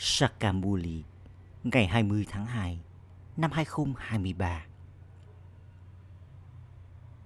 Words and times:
Sakamuli 0.00 1.04
ngày 1.64 1.86
20 1.86 2.26
tháng 2.28 2.46
2 2.46 2.80
năm 3.36 3.50
2023. 3.52 4.66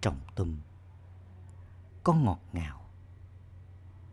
Trọng 0.01 0.21
tâm, 0.35 0.57
Con 2.03 2.25
ngọt 2.25 2.41
ngào 2.53 2.87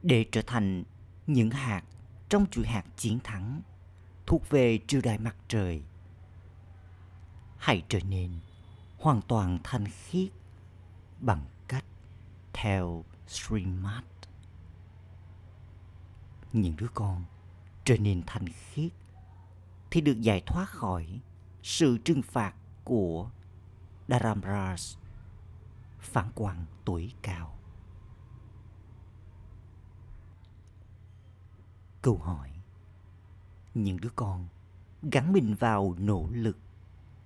Để 0.03 0.25
trở 0.31 0.41
thành 0.47 0.83
những 1.27 1.49
hạt 1.49 1.83
trong 2.29 2.45
chuỗi 2.51 2.65
hạt 2.67 2.83
chiến 2.97 3.19
thắng 3.23 3.61
thuộc 4.25 4.49
về 4.49 4.79
triều 4.87 5.01
đại 5.03 5.17
mặt 5.17 5.35
trời. 5.47 5.83
Hãy 7.57 7.83
trở 7.89 7.99
nên 8.09 8.39
hoàn 8.97 9.21
toàn 9.21 9.59
thanh 9.63 9.85
khiết 9.85 10.29
bằng 11.19 11.45
cách 11.67 11.85
theo 12.53 13.03
Srimad. 13.27 14.03
Những 16.53 16.75
đứa 16.77 16.87
con 16.93 17.25
trở 17.89 17.97
nên 17.97 18.23
thanh 18.27 18.45
khiết 18.47 18.91
thì 19.91 20.01
được 20.01 20.21
giải 20.21 20.41
thoát 20.45 20.69
khỏi 20.69 21.19
sự 21.63 21.97
trừng 21.97 22.21
phạt 22.21 22.53
của 22.83 23.29
Dharamras, 24.07 24.97
phản 25.99 26.31
quan 26.35 26.65
tuổi 26.85 27.13
cao. 27.21 27.59
Câu 32.01 32.17
hỏi 32.17 32.51
Những 33.73 33.97
đứa 34.01 34.09
con 34.15 34.47
gắn 35.01 35.33
mình 35.33 35.55
vào 35.59 35.95
nỗ 35.99 36.27
lực 36.31 36.57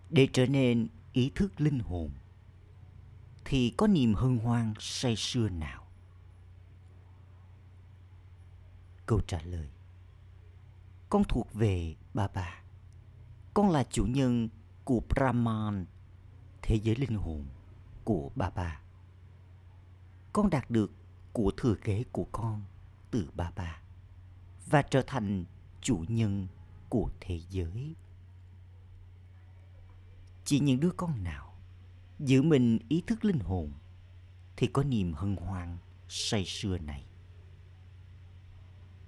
để 0.09 0.27
trở 0.34 0.45
nên 0.45 0.88
ý 1.13 1.32
thức 1.35 1.62
linh 1.62 1.80
hồn 1.80 2.12
thì 3.45 3.73
có 3.77 3.88
niềm 3.88 4.13
hân 4.13 4.38
hoan 4.38 4.73
say 4.80 5.16
sưa 5.16 5.49
nào? 5.49 5.84
Câu 9.05 9.21
trả 9.27 9.41
lời 9.41 9.73
con 11.13 11.23
thuộc 11.23 11.53
về 11.53 11.95
bà 12.13 12.27
bà. 12.27 12.63
Con 13.54 13.70
là 13.70 13.84
chủ 13.84 14.05
nhân 14.05 14.49
của 14.84 15.01
Brahman, 15.10 15.85
thế 16.62 16.76
giới 16.76 16.96
linh 16.96 17.18
hồn 17.18 17.46
của 18.04 18.32
bà 18.35 18.49
bà. 18.49 18.82
Con 20.34 20.49
đạt 20.49 20.70
được 20.70 20.91
của 21.34 21.51
thừa 21.57 21.76
kế 21.76 22.04
của 22.12 22.27
con 22.32 22.63
từ 23.12 23.29
bà 23.34 23.51
bà 23.55 23.82
và 24.65 24.82
trở 24.82 25.04
thành 25.07 25.46
chủ 25.82 26.05
nhân 26.07 26.48
của 26.90 27.10
thế 27.20 27.40
giới. 27.49 27.95
Chỉ 30.45 30.60
những 30.60 30.79
đứa 30.79 30.91
con 30.98 31.23
nào 31.23 31.54
giữ 32.20 32.41
mình 32.41 32.79
ý 32.90 33.04
thức 33.07 33.26
linh 33.26 33.40
hồn 33.40 33.71
thì 34.57 34.68
có 34.68 34.84
niềm 34.84 35.13
hân 35.13 35.35
hoan 35.35 35.77
say 36.10 36.45
sưa 36.45 36.77
này. 36.77 37.05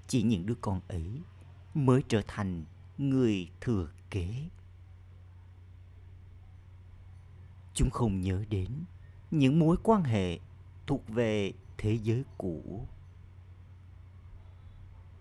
Chỉ 0.08 0.21
những 0.21 0.45
đứa 0.45 0.55
con 0.61 0.81
ấy 0.87 1.21
mới 1.75 2.03
trở 2.07 2.21
thành 2.27 2.65
người 2.97 3.51
thừa 3.61 3.87
kế. 4.09 4.49
Chúng 7.73 7.89
không 7.89 8.21
nhớ 8.21 8.43
đến 8.49 8.83
những 9.31 9.59
mối 9.59 9.77
quan 9.83 10.03
hệ 10.03 10.39
thuộc 10.87 11.07
về 11.07 11.53
thế 11.77 11.99
giới 12.03 12.23
cũ. 12.37 12.87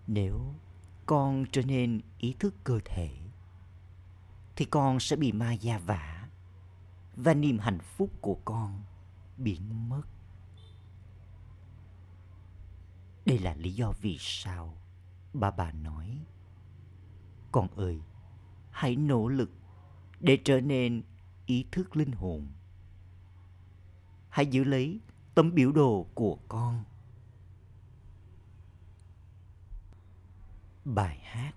Nếu 0.07 0.53
con 1.05 1.45
trở 1.51 1.61
nên 1.61 2.01
ý 2.17 2.35
thức 2.39 2.55
cơ 2.63 2.79
thể, 2.85 3.09
thì 4.55 4.65
con 4.65 4.99
sẽ 4.99 5.15
bị 5.15 5.31
ma 5.31 5.53
gia 5.53 5.77
vả 5.77 6.29
và 7.15 7.33
niềm 7.33 7.59
hạnh 7.59 7.79
phúc 7.79 8.09
của 8.21 8.37
con 8.45 8.83
biến 9.37 9.89
mất. 9.89 10.01
Đây 13.25 13.39
là 13.39 13.55
lý 13.55 13.73
do 13.73 13.91
vì 14.01 14.17
sao 14.19 14.77
bà 15.33 15.51
bà 15.51 15.71
nói 15.71 16.25
con 17.55 17.67
ơi, 17.75 18.01
hãy 18.71 18.95
nỗ 18.95 19.27
lực 19.27 19.51
để 20.19 20.37
trở 20.45 20.61
nên 20.61 21.03
ý 21.45 21.65
thức 21.71 21.95
linh 21.95 22.11
hồn. 22.11 22.47
Hãy 24.29 24.45
giữ 24.45 24.63
lấy 24.63 24.99
tấm 25.35 25.55
biểu 25.55 25.71
đồ 25.71 26.07
của 26.13 26.37
con. 26.47 26.83
Bài 30.85 31.19
hát 31.23 31.53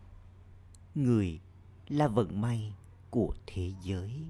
Người 0.94 1.40
là 1.88 2.08
vận 2.08 2.40
may 2.40 2.74
của 3.10 3.34
thế 3.46 3.72
giới. 3.82 4.24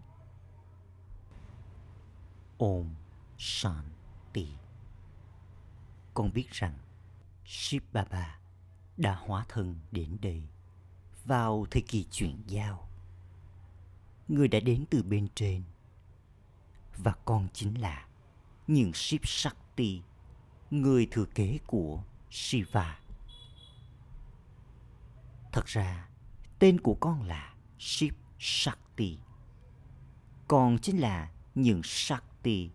Om 2.58 2.94
Shanti. 3.38 4.48
Con 6.14 6.32
biết 6.32 6.50
rằng 6.50 6.78
ship 7.44 7.92
Baba 7.92 8.38
đã 8.96 9.14
hóa 9.14 9.44
thân 9.48 9.78
đến 9.92 10.16
đây 10.22 10.48
vào 11.28 11.66
thời 11.70 11.82
kỳ 11.82 12.04
chuyển 12.10 12.42
giao. 12.46 12.88
Người 14.28 14.48
đã 14.48 14.60
đến 14.60 14.84
từ 14.90 15.02
bên 15.02 15.28
trên 15.34 15.62
và 16.96 17.12
con 17.24 17.48
chính 17.52 17.80
là 17.80 18.06
những 18.66 18.92
ship 18.92 19.26
Shakti, 19.26 20.02
người 20.70 21.08
thừa 21.10 21.24
kế 21.24 21.58
của 21.66 22.02
Shiva. 22.30 22.98
Thật 25.52 25.66
ra, 25.66 26.08
tên 26.58 26.80
của 26.80 26.94
con 27.00 27.22
là 27.22 27.54
Shiv 27.78 28.14
Shakti. 28.38 29.18
Con 30.48 30.78
chính 30.78 31.00
là 31.00 31.30
những 31.54 31.82
Shakti, 31.84 32.70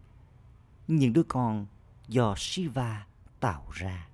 những 0.87 1.13
đứa 1.13 1.23
con 1.23 1.65
do 2.07 2.35
Shiva 2.37 3.07
tạo 3.39 3.67
ra. 3.71 4.07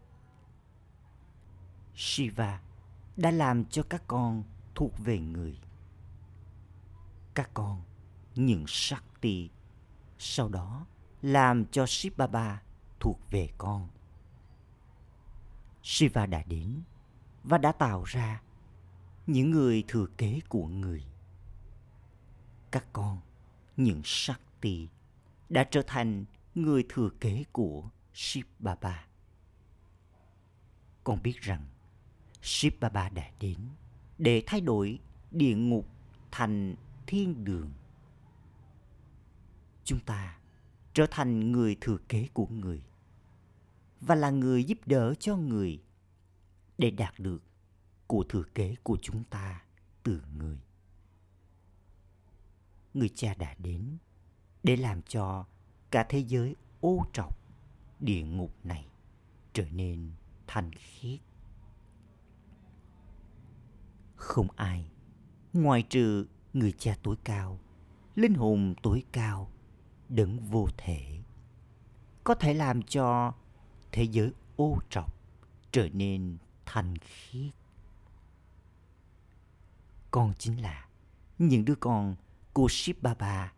Shiva 1.96 2.62
đã 3.20 3.32
làm 3.32 3.66
cho 3.66 3.84
các 3.84 4.04
con 4.08 4.44
thuộc 4.76 5.00
về 5.00 5.20
người. 5.20 5.60
Các 7.34 7.50
con, 7.54 7.82
những 8.36 8.66
Shakti, 8.68 9.50
sau 10.18 10.50
đó 10.50 10.86
làm 11.22 11.66
cho 11.66 11.86
Shiva 11.88 12.28
ba 12.28 12.62
thuộc 13.00 13.20
về 13.32 13.50
con. 13.58 13.90
Shiva 15.84 16.26
đã 16.26 16.44
đến 16.44 16.82
và 17.44 17.58
đã 17.58 17.72
tạo 17.72 18.04
ra 18.04 18.42
những 19.28 19.52
người 19.52 19.84
thừa 19.88 20.06
kế 20.18 20.40
của 20.50 20.68
người. 20.68 21.06
Các 22.72 22.86
con, 22.94 23.20
những 23.78 24.02
Shakti, 24.04 24.88
đã 25.50 25.64
trở 25.72 25.82
thành 25.88 26.26
người 26.56 26.86
thừa 26.90 27.10
kế 27.20 27.44
của 27.52 27.90
Shiva 28.14 28.50
Baba. 28.60 29.06
Con 31.04 31.24
biết 31.24 31.42
rằng 31.42 31.66
Ship 32.42 32.80
Baba 32.80 33.10
đã 33.10 33.32
đến, 33.40 33.58
để 34.18 34.44
thay 34.46 34.62
đổi 34.62 35.00
địa 35.32 35.56
ngục 35.56 35.88
thành 36.32 36.76
thiên 37.08 37.46
đường. 37.46 37.72
Chúng 39.84 40.00
ta 40.00 40.38
trở 40.94 41.06
thành 41.12 41.52
người 41.52 41.78
thừa 41.82 41.98
kế 42.10 42.28
của 42.34 42.48
người 42.48 42.84
và 44.02 44.16
là 44.16 44.30
người 44.30 44.64
giúp 44.64 44.78
đỡ 44.86 45.14
cho 45.20 45.36
người 45.36 45.82
để 46.78 46.92
đạt 46.92 47.20
được 47.20 47.44
của 48.08 48.24
thừa 48.30 48.44
kế 48.56 48.76
của 48.84 48.98
chúng 49.02 49.24
ta 49.24 49.62
từ 50.04 50.22
người. 50.38 50.58
Người 52.94 53.10
cha 53.16 53.34
đã 53.34 53.56
đến 53.58 53.98
để 54.64 54.76
làm 54.76 55.02
cho 55.02 55.46
cả 55.92 56.06
thế 56.10 56.20
giới 56.20 56.56
ô 56.82 57.06
trọc 57.14 57.38
địa 58.00 58.22
ngục 58.22 58.56
này 58.64 58.86
trở 59.54 59.70
nên 59.70 60.12
thanh 60.48 60.72
khiết 60.74 61.20
không 64.20 64.48
ai 64.56 64.92
ngoài 65.54 65.84
trừ 65.90 66.26
người 66.54 66.72
cha 66.72 66.98
tối 67.04 67.16
cao 67.24 67.60
linh 68.16 68.34
hồn 68.34 68.76
tối 68.84 69.04
cao 69.12 69.52
đấng 70.10 70.40
vô 70.40 70.68
thể 70.78 71.20
có 72.24 72.36
thể 72.36 72.54
làm 72.54 72.82
cho 72.82 73.34
thế 73.92 74.04
giới 74.04 74.32
ô 74.56 74.78
trọc 74.90 75.14
trở 75.72 75.90
nên 75.94 76.38
thanh 76.66 76.98
khiết 76.98 77.54
con 80.12 80.34
chính 80.38 80.62
là 80.62 80.88
những 81.38 81.66
đứa 81.66 81.76
con 81.76 82.16
của 82.54 82.68
Shiv 82.70 82.98
Baba 83.02 83.54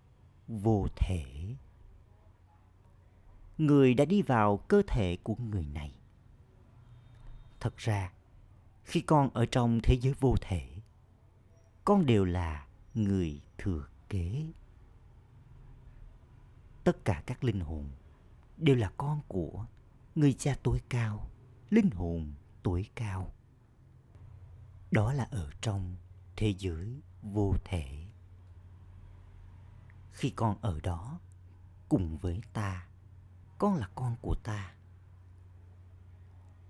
vô 0.48 0.88
thể. 0.96 1.26
Người 3.58 3.94
đã 3.94 4.06
đi 4.06 4.22
vào 4.22 4.58
cơ 4.58 4.82
thể 4.88 5.18
của 5.24 5.36
người 5.36 5.66
này. 5.66 5.96
Thật 7.60 7.78
ra, 7.78 8.12
khi 8.92 9.02
con 9.02 9.30
ở 9.34 9.46
trong 9.46 9.80
thế 9.84 9.98
giới 10.02 10.14
vô 10.20 10.36
thể, 10.42 10.70
con 11.86 12.06
đều 12.06 12.26
là 12.26 12.68
người 12.94 13.42
thừa 13.58 13.88
kế. 14.10 14.46
Tất 16.84 17.06
cả 17.06 17.24
các 17.26 17.44
linh 17.44 17.60
hồn 17.60 17.90
đều 18.58 18.76
là 18.76 18.92
con 18.98 19.22
của 19.28 19.66
người 20.16 20.34
cha 20.34 20.56
tối 20.64 20.82
cao, 20.90 21.30
linh 21.70 21.90
hồn 21.92 22.34
tối 22.64 22.90
cao. 22.96 23.34
Đó 24.92 25.14
là 25.14 25.24
ở 25.24 25.52
trong 25.62 25.96
thế 26.36 26.56
giới 26.58 27.02
vô 27.22 27.56
thể. 27.64 28.06
Khi 30.12 30.30
con 30.30 30.58
ở 30.62 30.80
đó 30.84 31.20
cùng 31.90 32.18
với 32.18 32.42
ta, 32.54 32.88
con 33.58 33.76
là 33.76 33.90
con 33.96 34.16
của 34.22 34.36
ta. 34.44 34.74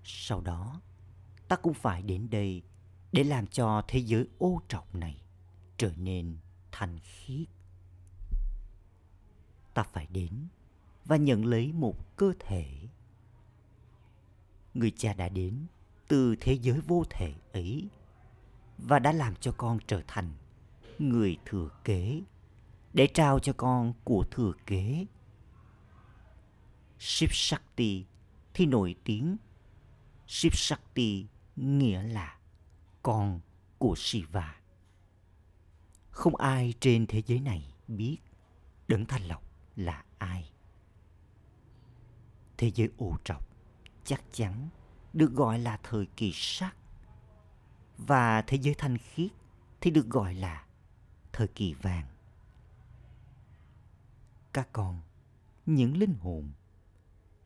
Sau 0.04 0.40
đó 0.40 0.80
ta 1.52 1.56
cũng 1.56 1.74
phải 1.74 2.02
đến 2.02 2.30
đây 2.30 2.62
để 3.12 3.24
làm 3.24 3.46
cho 3.46 3.82
thế 3.88 3.98
giới 3.98 4.26
ô 4.38 4.60
trọc 4.68 4.94
này 4.94 5.22
trở 5.76 5.92
nên 5.96 6.36
thanh 6.72 6.98
khiết. 7.02 7.48
Ta 9.74 9.82
phải 9.82 10.06
đến 10.06 10.46
và 11.04 11.16
nhận 11.16 11.44
lấy 11.44 11.72
một 11.72 12.16
cơ 12.16 12.32
thể. 12.38 12.66
Người 14.74 14.90
cha 14.90 15.14
đã 15.14 15.28
đến 15.28 15.66
từ 16.08 16.36
thế 16.40 16.52
giới 16.52 16.80
vô 16.80 17.04
thể 17.10 17.34
ấy 17.52 17.88
và 18.78 18.98
đã 18.98 19.12
làm 19.12 19.34
cho 19.36 19.52
con 19.56 19.78
trở 19.86 20.02
thành 20.06 20.32
người 20.98 21.36
thừa 21.44 21.68
kế, 21.84 22.22
để 22.92 23.06
trao 23.14 23.38
cho 23.38 23.52
con 23.56 23.92
của 24.04 24.24
thừa 24.30 24.52
kế. 24.66 25.06
Shiv 26.98 27.30
Shakti 27.32 28.04
thì 28.54 28.66
nổi 28.66 28.94
tiếng. 29.04 29.36
Shiv 30.26 30.52
Shakti 30.54 31.26
nghĩa 31.56 32.02
là 32.02 32.38
con 33.02 33.40
của 33.78 33.94
Shiva. 33.96 34.60
Không 36.10 36.36
ai 36.36 36.74
trên 36.80 37.06
thế 37.06 37.22
giới 37.26 37.40
này 37.40 37.74
biết 37.88 38.18
Đấng 38.88 39.06
Thanh 39.06 39.22
Lọc 39.22 39.42
là 39.76 40.04
ai. 40.18 40.52
Thế 42.56 42.70
giới 42.74 42.88
ô 42.96 43.16
trọc 43.24 43.48
chắc 44.04 44.22
chắn 44.32 44.68
được 45.12 45.32
gọi 45.32 45.58
là 45.58 45.78
thời 45.82 46.06
kỳ 46.06 46.32
sắc 46.34 46.76
và 47.98 48.42
thế 48.42 48.58
giới 48.62 48.74
thanh 48.74 48.98
khiết 48.98 49.30
thì 49.80 49.90
được 49.90 50.06
gọi 50.06 50.34
là 50.34 50.66
thời 51.32 51.48
kỳ 51.48 51.74
vàng. 51.74 52.06
Các 54.52 54.68
con, 54.72 55.00
những 55.66 55.96
linh 55.96 56.14
hồn 56.14 56.52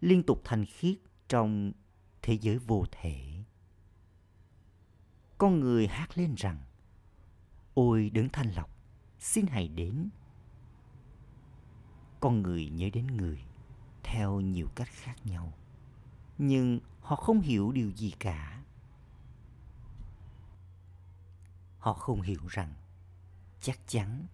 liên 0.00 0.22
tục 0.22 0.40
thanh 0.44 0.66
khiết 0.66 0.98
trong 1.28 1.72
thế 2.22 2.38
giới 2.40 2.58
vô 2.58 2.84
thể. 2.90 3.35
Con 5.38 5.60
người 5.60 5.86
hát 5.86 6.18
lên 6.18 6.34
rằng, 6.34 6.58
Ôi 7.74 8.10
đấng 8.14 8.28
thanh 8.28 8.52
lọc, 8.54 8.70
xin 9.18 9.46
hãy 9.46 9.68
đến. 9.68 10.08
Con 12.20 12.42
người 12.42 12.68
nhớ 12.68 12.90
đến 12.92 13.06
người 13.06 13.44
theo 14.02 14.40
nhiều 14.40 14.68
cách 14.74 14.88
khác 14.92 15.14
nhau, 15.24 15.52
nhưng 16.38 16.80
họ 17.00 17.16
không 17.16 17.40
hiểu 17.40 17.72
điều 17.72 17.90
gì 17.90 18.10
cả. 18.18 18.62
Họ 21.78 21.92
không 21.92 22.20
hiểu 22.20 22.40
rằng 22.48 22.74
chắc 23.60 23.78
chắn 23.86 24.26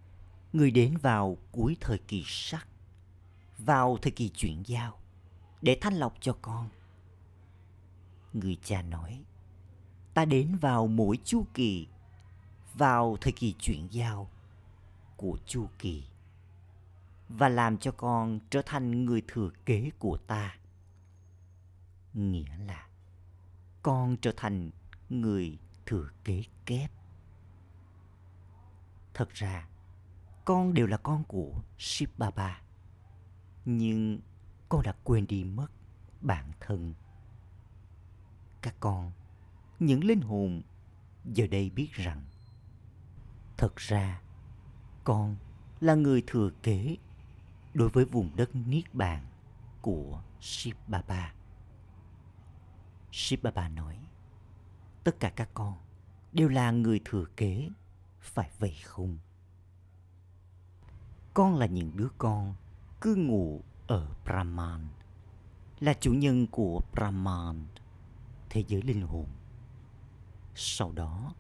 người 0.52 0.70
đến 0.70 0.96
vào 0.96 1.37
cuối 1.52 1.76
thời 1.81 1.99
kỳ 1.99 2.25
sắc, 2.26 2.66
vào 3.58 3.99
thời 4.02 4.12
kỳ 4.12 4.28
chuyển 4.28 4.62
giao 4.66 4.99
để 5.62 5.78
thanh 5.81 5.94
lọc 5.94 6.14
cho 6.20 6.37
con. 6.43 6.69
Người 8.32 8.58
cha 8.64 8.82
nói, 8.82 9.25
ta 10.14 10.25
đến 10.25 10.56
vào 10.56 10.87
mỗi 10.87 11.19
chu 11.25 11.47
kỳ, 11.55 11.87
vào 12.75 13.17
thời 13.20 13.32
kỳ 13.32 13.55
chuyển 13.59 13.88
giao 13.91 14.31
của 15.17 15.38
chu 15.47 15.69
kỳ 15.79 16.05
và 17.29 17.49
làm 17.49 17.79
cho 17.79 17.93
con 17.93 18.41
trở 18.50 18.62
thành 18.67 19.05
người 19.05 19.23
thừa 19.29 19.50
kế 19.67 19.91
của 19.99 20.17
ta. 20.17 20.56
Nghĩa 22.14 22.56
là 22.67 22.87
con 23.82 24.17
trở 24.17 24.32
thành 24.37 24.70
người 25.09 25.59
thừa 25.87 26.09
kế 26.25 26.43
kép. 26.67 26.91
Thật 29.14 29.31
ra, 29.31 29.69
con 30.44 30.75
đều 30.75 30.87
là 30.87 30.97
con 30.97 31.25
của 31.25 31.53
Shiv 31.79 32.11
Baba. 32.19 32.61
Nhưng 33.64 34.20
con 34.69 34.82
đã 34.82 34.94
quên 35.05 35.26
đi 35.26 35.44
mất 35.44 35.67
bản 36.20 36.53
thân. 36.61 36.94
Các 38.62 38.75
con, 38.81 39.12
những 39.87 40.05
linh 40.05 40.20
hồn 40.20 40.62
giờ 41.25 41.46
đây 41.46 41.70
biết 41.70 41.93
rằng 41.93 42.25
thật 43.56 43.76
ra 43.76 44.20
con 45.05 45.37
là 45.81 45.94
người 45.94 46.23
thừa 46.26 46.50
kế 46.62 46.96
đối 47.75 47.88
với 47.88 48.05
vùng 48.05 48.37
đất 48.37 48.50
Niết 48.55 48.94
Bàn 48.94 49.26
của 49.81 50.23
Shiv 50.40 50.76
Baba. 50.87 51.34
Shiv 53.12 53.43
Baba 53.43 53.69
nói, 53.69 53.99
tất 55.05 55.20
cả 55.20 55.31
các 55.31 55.49
con 55.55 55.75
đều 56.32 56.49
là 56.49 56.70
người 56.70 57.00
thừa 57.05 57.25
kế, 57.37 57.69
phải 58.20 58.50
vậy 58.58 58.75
không? 58.85 59.19
Con 61.35 61.56
là 61.56 61.67
những 61.67 61.96
đứa 61.96 62.08
con 62.19 62.55
cư 63.00 63.14
ngụ 63.14 63.61
ở 63.87 64.08
Brahman, 64.25 64.88
là 65.81 65.94
chủ 66.00 66.12
nhân 66.12 66.46
của 66.46 66.81
Brahman, 66.93 67.67
thế 68.50 68.64
giới 68.69 68.82
linh 68.82 69.02
hồn. 69.02 69.26
Sau 70.54 70.93
đó, 70.93 71.34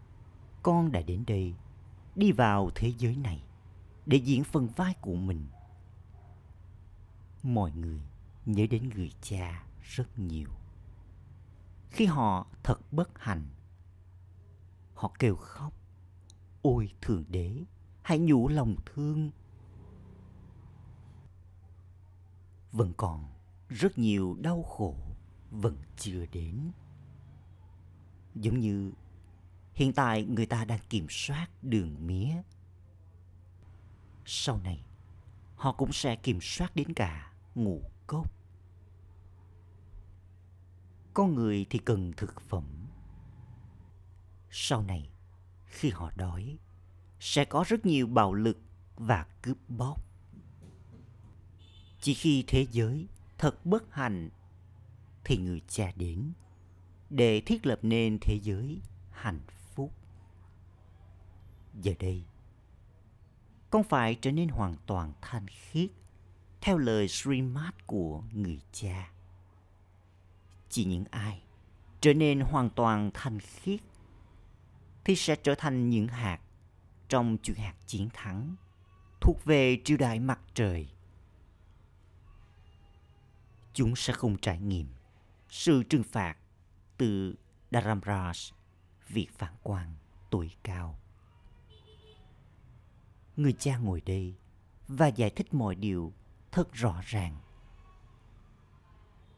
con 0.62 0.92
đã 0.92 1.02
đến 1.02 1.24
đây, 1.26 1.54
đi 2.16 2.32
vào 2.32 2.70
thế 2.74 2.92
giới 2.98 3.16
này 3.16 3.42
để 4.06 4.16
diễn 4.16 4.44
phần 4.44 4.68
vai 4.76 4.94
của 5.00 5.14
mình. 5.14 5.46
Mọi 7.42 7.72
người 7.72 8.00
nhớ 8.46 8.66
đến 8.70 8.90
người 8.94 9.12
cha 9.22 9.64
rất 9.82 10.18
nhiều. 10.18 10.48
Khi 11.90 12.06
họ 12.06 12.46
thật 12.62 12.92
bất 12.92 13.18
hạnh, 13.18 13.46
họ 14.94 15.12
kêu 15.18 15.36
khóc. 15.36 15.72
Ôi 16.62 16.92
Thượng 17.00 17.24
Đế, 17.28 17.64
hãy 18.02 18.18
nhủ 18.18 18.48
lòng 18.48 18.76
thương 18.86 19.30
vẫn 22.72 22.92
còn 22.96 23.24
rất 23.68 23.98
nhiều 23.98 24.36
đau 24.40 24.62
khổ 24.62 24.96
vẫn 25.50 25.76
chưa 25.96 26.26
đến. 26.32 26.70
Giống 28.34 28.58
như 28.58 28.92
hiện 29.74 29.92
tại 29.92 30.24
người 30.24 30.46
ta 30.46 30.64
đang 30.64 30.80
kiểm 30.88 31.06
soát 31.10 31.48
đường 31.62 32.06
mía. 32.06 32.42
Sau 34.24 34.60
này, 34.64 34.84
họ 35.56 35.72
cũng 35.72 35.92
sẽ 35.92 36.16
kiểm 36.16 36.38
soát 36.40 36.76
đến 36.76 36.94
cả 36.94 37.32
ngũ 37.54 37.82
cốc. 38.06 38.32
Con 41.14 41.34
người 41.34 41.66
thì 41.70 41.78
cần 41.78 42.12
thực 42.16 42.40
phẩm. 42.40 42.86
Sau 44.50 44.82
này, 44.82 45.10
khi 45.64 45.90
họ 45.90 46.10
đói, 46.16 46.58
sẽ 47.20 47.44
có 47.44 47.64
rất 47.68 47.86
nhiều 47.86 48.06
bạo 48.06 48.34
lực 48.34 48.58
và 48.96 49.26
cướp 49.42 49.56
bóc 49.68 50.12
chỉ 52.02 52.14
khi 52.14 52.44
thế 52.46 52.66
giới 52.72 53.06
thật 53.38 53.66
bất 53.66 53.94
hạnh 53.94 54.30
thì 55.24 55.36
người 55.36 55.60
cha 55.68 55.92
đến 55.96 56.32
để 57.10 57.40
thiết 57.40 57.66
lập 57.66 57.78
nên 57.82 58.18
thế 58.20 58.38
giới 58.42 58.80
hạnh 59.10 59.40
phúc. 59.46 59.61
Giờ 61.74 61.92
đây, 61.98 62.24
con 63.70 63.84
phải 63.84 64.14
trở 64.20 64.32
nên 64.32 64.48
hoàn 64.48 64.74
toàn 64.86 65.12
thanh 65.20 65.46
khiết 65.48 65.90
theo 66.60 66.78
lời 66.78 67.08
Srimad 67.08 67.74
của 67.86 68.22
người 68.32 68.60
cha. 68.72 69.10
Chỉ 70.68 70.84
những 70.84 71.04
ai 71.10 71.42
trở 72.00 72.14
nên 72.14 72.40
hoàn 72.40 72.70
toàn 72.70 73.10
thanh 73.14 73.40
khiết 73.40 73.80
thì 75.04 75.16
sẽ 75.16 75.36
trở 75.36 75.54
thành 75.54 75.90
những 75.90 76.08
hạt 76.08 76.40
trong 77.08 77.36
chuỗi 77.42 77.56
hạt 77.56 77.74
chiến 77.86 78.08
thắng 78.12 78.56
thuộc 79.20 79.44
về 79.44 79.78
triều 79.84 79.96
đại 79.96 80.20
mặt 80.20 80.40
trời 80.54 80.88
chúng 83.72 83.96
sẽ 83.96 84.12
không 84.12 84.36
trải 84.38 84.58
nghiệm 84.60 84.86
sự 85.48 85.82
trừng 85.82 86.02
phạt 86.02 86.36
từ 86.96 87.34
Dharamraj, 87.70 88.52
vị 89.08 89.28
phản 89.38 89.54
quan 89.62 89.94
tuổi 90.30 90.50
cao. 90.62 90.98
Người 93.36 93.52
cha 93.52 93.76
ngồi 93.76 94.00
đây 94.00 94.34
và 94.88 95.06
giải 95.06 95.30
thích 95.30 95.54
mọi 95.54 95.74
điều 95.74 96.12
thật 96.52 96.72
rõ 96.72 97.00
ràng. 97.04 97.36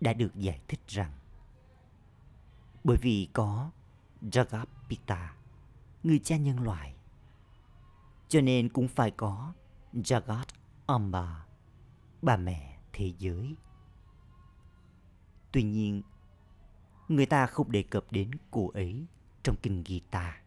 Đã 0.00 0.12
được 0.12 0.34
giải 0.34 0.60
thích 0.68 0.80
rằng 0.86 1.12
bởi 2.84 2.96
vì 2.96 3.28
có 3.32 3.70
Jagapita, 4.22 5.28
người 6.02 6.18
cha 6.18 6.36
nhân 6.36 6.60
loại, 6.62 6.94
cho 8.28 8.40
nên 8.40 8.68
cũng 8.68 8.88
phải 8.88 9.10
có 9.10 9.52
Jagat 9.92 10.44
Amba, 10.86 11.46
bà 12.22 12.36
mẹ 12.36 12.78
thế 12.92 13.12
giới. 13.18 13.56
Tuy 15.52 15.62
nhiên, 15.62 16.02
người 17.08 17.26
ta 17.26 17.46
không 17.46 17.72
đề 17.72 17.82
cập 17.82 18.04
đến 18.10 18.30
cô 18.50 18.70
ấy 18.74 19.06
trong 19.42 19.56
kinh 19.62 19.84
Gita. 19.86 20.43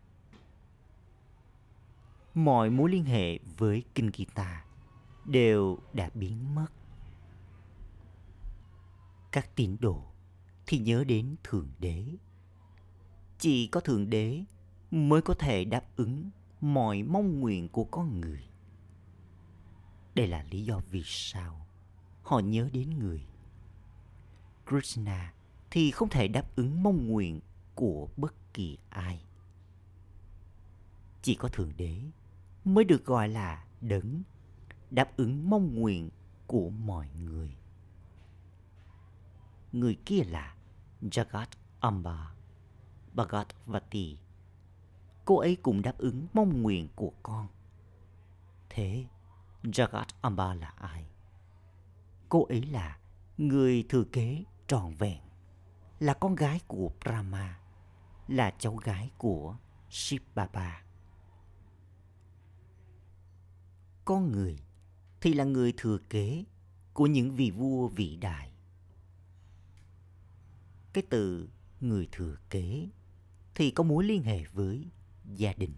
Mọi 2.37 2.69
mối 2.69 2.89
liên 2.89 3.03
hệ 3.03 3.39
với 3.57 3.83
kinh 3.95 4.11
Gita 4.13 4.65
đều 5.25 5.77
đã 5.93 6.09
biến 6.13 6.55
mất. 6.55 6.67
Các 9.31 9.55
tín 9.55 9.77
đồ 9.79 10.03
thì 10.67 10.79
nhớ 10.79 11.03
đến 11.03 11.35
Thượng 11.43 11.69
Đế. 11.79 12.05
Chỉ 13.39 13.67
có 13.67 13.79
Thượng 13.79 14.09
Đế 14.09 14.43
mới 14.91 15.21
có 15.21 15.33
thể 15.33 15.65
đáp 15.65 15.83
ứng 15.95 16.29
mọi 16.61 17.03
mong 17.03 17.39
nguyện 17.39 17.69
của 17.69 17.83
con 17.83 18.21
người. 18.21 18.43
Đây 20.15 20.27
là 20.27 20.45
lý 20.51 20.65
do 20.65 20.81
vì 20.91 21.01
sao 21.05 21.67
họ 22.23 22.39
nhớ 22.39 22.69
đến 22.73 22.99
người 22.99 23.25
Krishna 24.67 25.33
thì 25.71 25.91
không 25.91 26.09
thể 26.09 26.27
đáp 26.27 26.55
ứng 26.55 26.83
mong 26.83 27.07
nguyện 27.07 27.39
của 27.75 28.07
bất 28.17 28.53
kỳ 28.53 28.77
ai. 28.89 29.21
chỉ 31.21 31.35
có 31.35 31.47
Thượng 31.47 31.71
Đế 31.77 32.01
mới 32.73 32.83
được 32.83 33.05
gọi 33.05 33.29
là 33.29 33.65
đấng 33.81 34.23
đáp 34.91 35.17
ứng 35.17 35.49
mong 35.49 35.75
nguyện 35.75 36.09
của 36.47 36.69
mọi 36.69 37.09
người. 37.19 37.57
Người 39.71 39.97
kia 40.05 40.23
là 40.23 40.55
Jagat 41.01 41.47
Amba 41.79 42.31
Bhagavati. 43.13 44.17
Cô 45.25 45.37
ấy 45.37 45.55
cũng 45.55 45.81
đáp 45.81 45.97
ứng 45.97 46.27
mong 46.33 46.61
nguyện 46.61 46.87
của 46.95 47.11
con. 47.23 47.47
Thế 48.69 49.05
Jagat 49.63 50.05
Amba 50.21 50.53
là 50.53 50.73
ai? 50.77 51.05
Cô 52.29 52.45
ấy 52.45 52.61
là 52.61 52.97
người 53.37 53.85
thừa 53.89 54.03
kế 54.03 54.43
tròn 54.67 54.95
vẹn, 54.95 55.21
là 55.99 56.13
con 56.13 56.35
gái 56.35 56.59
của 56.67 56.91
Brahma, 57.03 57.59
là 58.27 58.51
cháu 58.59 58.75
gái 58.75 59.11
của 59.17 59.55
Shiv 59.89 60.21
Baba. 60.35 60.86
Con 64.07 64.31
người 64.31 64.59
thì 65.21 65.33
là 65.33 65.43
người 65.43 65.73
thừa 65.77 65.97
kế 66.09 66.43
của 66.93 67.05
những 67.05 67.31
vị 67.31 67.51
vua 67.51 67.87
vĩ 67.87 68.15
đại. 68.15 68.51
Cái 70.93 71.03
từ 71.09 71.49
người 71.81 72.07
thừa 72.11 72.35
kế 72.49 72.89
thì 73.55 73.71
có 73.71 73.83
mối 73.83 74.03
liên 74.03 74.23
hệ 74.23 74.43
với 74.53 74.87
gia 75.25 75.53
đình. 75.53 75.73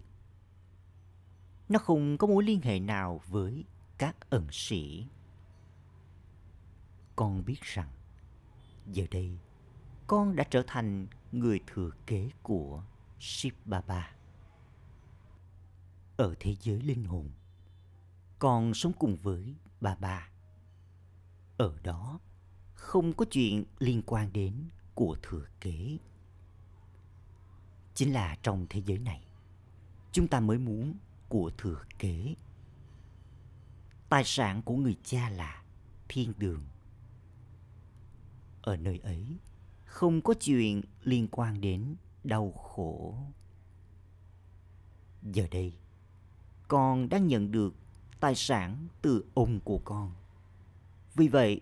Nó 1.68 1.78
không 1.78 2.18
có 2.18 2.26
mối 2.26 2.44
liên 2.44 2.60
hệ 2.60 2.80
nào 2.80 3.20
với 3.26 3.64
các 3.98 4.30
ẩn 4.30 4.46
sĩ. 4.50 5.06
Con 7.16 7.44
biết 7.44 7.60
rằng 7.62 7.90
giờ 8.86 9.06
đây 9.10 9.38
con 10.06 10.36
đã 10.36 10.44
trở 10.50 10.62
thành 10.66 11.06
người 11.32 11.60
thừa 11.66 11.90
kế 12.06 12.30
của 12.42 12.84
Shiv 13.20 13.54
Baba. 13.64 14.12
Ở 16.16 16.34
thế 16.40 16.56
giới 16.60 16.80
linh 16.80 17.04
hồn, 17.04 17.30
con 18.40 18.74
sống 18.74 18.92
cùng 18.98 19.16
với 19.16 19.54
bà 19.80 19.96
bà. 20.00 20.28
Ở 21.58 21.78
đó 21.82 22.20
không 22.74 23.12
có 23.12 23.24
chuyện 23.30 23.64
liên 23.78 24.02
quan 24.06 24.32
đến 24.32 24.68
của 24.94 25.16
thừa 25.22 25.46
kế. 25.60 25.98
Chính 27.94 28.12
là 28.12 28.36
trong 28.42 28.66
thế 28.70 28.82
giới 28.86 28.98
này, 28.98 29.24
chúng 30.12 30.28
ta 30.28 30.40
mới 30.40 30.58
muốn 30.58 30.94
của 31.28 31.50
thừa 31.58 31.84
kế. 31.98 32.34
Tài 34.08 34.24
sản 34.24 34.62
của 34.62 34.76
người 34.76 34.96
cha 35.04 35.28
là 35.28 35.62
thiên 36.08 36.32
đường. 36.38 36.64
Ở 38.62 38.76
nơi 38.76 38.98
ấy, 38.98 39.38
không 39.84 40.20
có 40.20 40.34
chuyện 40.40 40.82
liên 41.02 41.28
quan 41.30 41.60
đến 41.60 41.96
đau 42.24 42.52
khổ. 42.52 43.18
Giờ 45.22 45.46
đây, 45.50 45.74
con 46.68 47.08
đang 47.08 47.26
nhận 47.26 47.52
được 47.52 47.79
tài 48.20 48.34
sản 48.34 48.88
từ 49.02 49.24
ông 49.34 49.60
của 49.60 49.80
con. 49.84 50.12
Vì 51.14 51.28
vậy, 51.28 51.60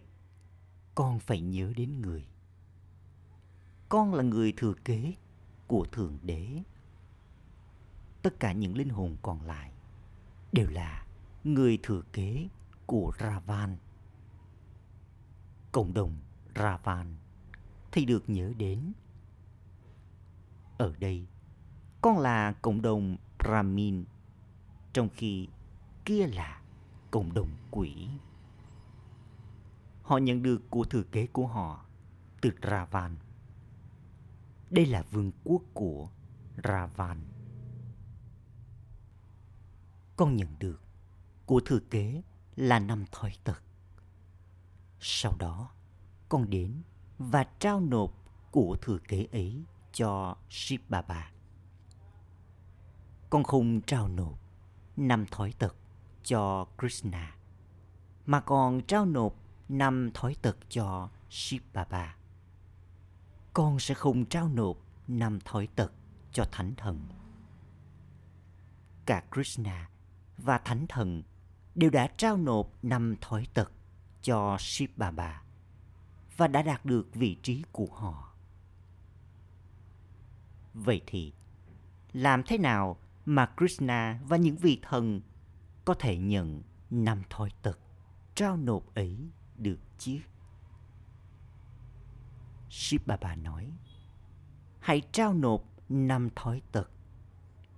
con 0.94 1.18
phải 1.18 1.40
nhớ 1.40 1.72
đến 1.76 2.00
người. 2.00 2.26
Con 3.88 4.14
là 4.14 4.22
người 4.22 4.52
thừa 4.56 4.74
kế 4.84 5.14
của 5.66 5.86
Thượng 5.92 6.18
Đế. 6.22 6.62
Tất 8.22 8.40
cả 8.40 8.52
những 8.52 8.76
linh 8.76 8.88
hồn 8.88 9.16
còn 9.22 9.42
lại 9.42 9.72
đều 10.52 10.70
là 10.70 11.06
người 11.44 11.78
thừa 11.82 12.02
kế 12.12 12.48
của 12.86 13.12
Ravan. 13.20 13.76
Cộng 15.72 15.94
đồng 15.94 16.16
Ravan 16.54 17.16
thì 17.92 18.04
được 18.04 18.28
nhớ 18.28 18.52
đến. 18.58 18.92
Ở 20.78 20.94
đây, 20.98 21.26
con 22.00 22.18
là 22.18 22.52
cộng 22.52 22.82
đồng 22.82 23.16
Brahmin, 23.38 24.04
trong 24.92 25.08
khi 25.08 25.48
kia 26.08 26.26
là 26.26 26.62
cộng 27.10 27.34
đồng 27.34 27.50
quỷ. 27.70 28.08
Họ 30.02 30.18
nhận 30.18 30.42
được 30.42 30.62
của 30.70 30.84
thừa 30.84 31.02
kế 31.02 31.26
của 31.26 31.46
họ 31.46 31.84
từ 32.40 32.50
Ravan. 32.62 33.16
Đây 34.70 34.86
là 34.86 35.02
vương 35.10 35.32
quốc 35.44 35.62
của 35.74 36.08
Ravan. 36.64 37.20
Con 40.16 40.36
nhận 40.36 40.48
được 40.58 40.82
của 41.46 41.60
thừa 41.64 41.80
kế 41.90 42.22
là 42.56 42.78
năm 42.78 43.04
thói 43.12 43.32
tật. 43.44 43.62
Sau 45.00 45.36
đó, 45.38 45.70
con 46.28 46.50
đến 46.50 46.82
và 47.18 47.46
trao 47.58 47.80
nộp 47.80 48.12
của 48.50 48.76
thừa 48.82 48.98
kế 49.08 49.26
ấy 49.32 49.64
cho 49.92 50.36
Shiva. 50.50 50.84
Baba. 50.88 51.32
Con 53.30 53.44
không 53.44 53.80
trao 53.80 54.08
nộp 54.08 54.38
năm 54.96 55.26
thói 55.30 55.52
tật 55.58 55.74
cho 56.24 56.66
Krishna, 56.78 57.36
mà 58.26 58.40
còn 58.40 58.80
trao 58.82 59.04
nộp 59.04 59.34
năm 59.68 60.10
thói 60.14 60.36
tật 60.42 60.56
cho 60.68 61.08
Shiv 61.30 61.62
Baba. 61.72 62.16
Con 63.52 63.78
sẽ 63.78 63.94
không 63.94 64.24
trao 64.24 64.48
nộp 64.48 64.76
năm 65.08 65.38
thói 65.44 65.68
tật 65.76 65.92
cho 66.32 66.44
Thánh 66.52 66.74
Thần. 66.76 67.08
Cả 69.06 69.22
Krishna 69.32 69.90
và 70.38 70.58
Thánh 70.58 70.86
Thần 70.88 71.22
đều 71.74 71.90
đã 71.90 72.06
trao 72.06 72.36
nộp 72.36 72.70
năm 72.82 73.16
thói 73.20 73.46
tật 73.54 73.72
cho 74.22 74.56
Shiv 74.60 74.90
Baba 74.96 75.42
và 76.36 76.48
đã 76.48 76.62
đạt 76.62 76.84
được 76.84 77.14
vị 77.14 77.36
trí 77.42 77.64
của 77.72 77.88
họ. 77.92 78.32
Vậy 80.74 81.02
thì, 81.06 81.32
làm 82.12 82.42
thế 82.42 82.58
nào 82.58 82.98
mà 83.26 83.50
Krishna 83.56 84.20
và 84.28 84.36
những 84.36 84.56
vị 84.56 84.80
thần 84.82 85.20
có 85.88 85.94
thể 85.94 86.18
nhận 86.18 86.62
năm 86.90 87.22
thói 87.30 87.50
tật 87.62 87.78
trao 88.34 88.56
nộp 88.56 88.94
ấy 88.94 89.16
được 89.56 89.78
chứ? 89.98 90.18
Shiv 92.70 93.02
Baba 93.06 93.34
nói, 93.34 93.72
hãy 94.80 95.02
trao 95.12 95.34
nộp 95.34 95.64
năm 95.88 96.28
thói 96.36 96.62
tật 96.72 96.90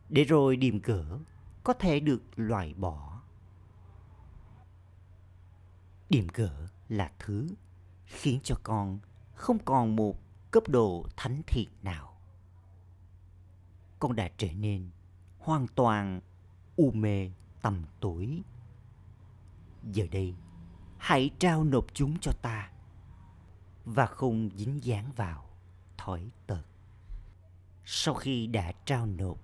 để 0.09 0.25
rồi 0.25 0.57
điềm 0.57 0.79
gỡ 0.79 1.19
có 1.64 1.73
thể 1.73 2.00
được 2.00 2.23
loại 2.37 2.75
bỏ. 2.75 3.23
Điềm 6.09 6.26
gỡ 6.35 6.67
là 6.88 7.12
thứ 7.19 7.49
khiến 8.05 8.40
cho 8.43 8.57
con 8.62 8.99
không 9.35 9.59
còn 9.59 9.97
một 9.97 10.17
cấp 10.50 10.62
độ 10.69 11.07
thánh 11.17 11.43
thiện 11.47 11.69
nào. 11.83 12.21
Con 13.99 14.17
đã 14.17 14.31
trở 14.37 14.52
nên 14.52 14.90
hoàn 15.38 15.67
toàn 15.67 16.21
u 16.76 16.90
mê 16.90 17.31
tầm 17.62 17.83
tuổi. 18.00 18.43
Giờ 19.93 20.07
đây, 20.11 20.35
hãy 20.99 21.31
trao 21.38 21.64
nộp 21.64 21.87
chúng 21.95 22.19
cho 22.21 22.33
ta 22.43 22.71
và 23.85 24.07
không 24.07 24.50
dính 24.57 24.85
dáng 24.85 25.12
vào 25.17 25.50
thói 25.97 26.31
tật. 26.47 26.62
Sau 27.85 28.14
khi 28.14 28.47
đã 28.47 28.73
trao 28.85 29.07
nộp 29.07 29.38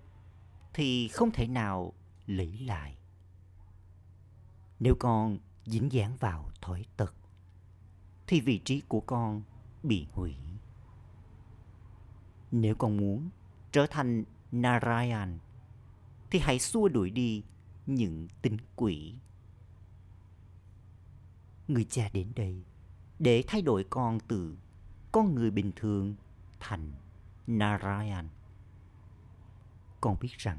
thì 0.74 1.08
không 1.08 1.30
thể 1.30 1.46
nào 1.46 1.92
lấy 2.26 2.58
lại. 2.58 2.96
Nếu 4.80 4.96
con 5.00 5.38
dính 5.64 5.92
dáng 5.92 6.16
vào 6.16 6.50
thói 6.60 6.84
tật 6.96 7.14
thì 8.26 8.40
vị 8.40 8.60
trí 8.64 8.80
của 8.88 9.00
con 9.00 9.42
bị 9.82 10.06
hủy. 10.12 10.36
Nếu 12.50 12.74
con 12.74 12.96
muốn 12.96 13.30
trở 13.72 13.86
thành 13.86 14.24
Narayan 14.52 15.38
thì 16.30 16.38
hãy 16.38 16.58
xua 16.58 16.88
đuổi 16.88 17.10
đi 17.10 17.42
những 17.86 18.28
tính 18.42 18.56
quỷ. 18.76 19.14
Người 21.68 21.84
cha 21.84 22.08
đến 22.12 22.32
đây 22.36 22.64
để 23.18 23.44
thay 23.46 23.62
đổi 23.62 23.86
con 23.90 24.18
từ 24.28 24.56
con 25.12 25.34
người 25.34 25.50
bình 25.50 25.72
thường 25.76 26.14
thành 26.60 26.92
Narayan. 27.46 28.28
Con 30.00 30.16
biết 30.20 30.32
rằng 30.38 30.58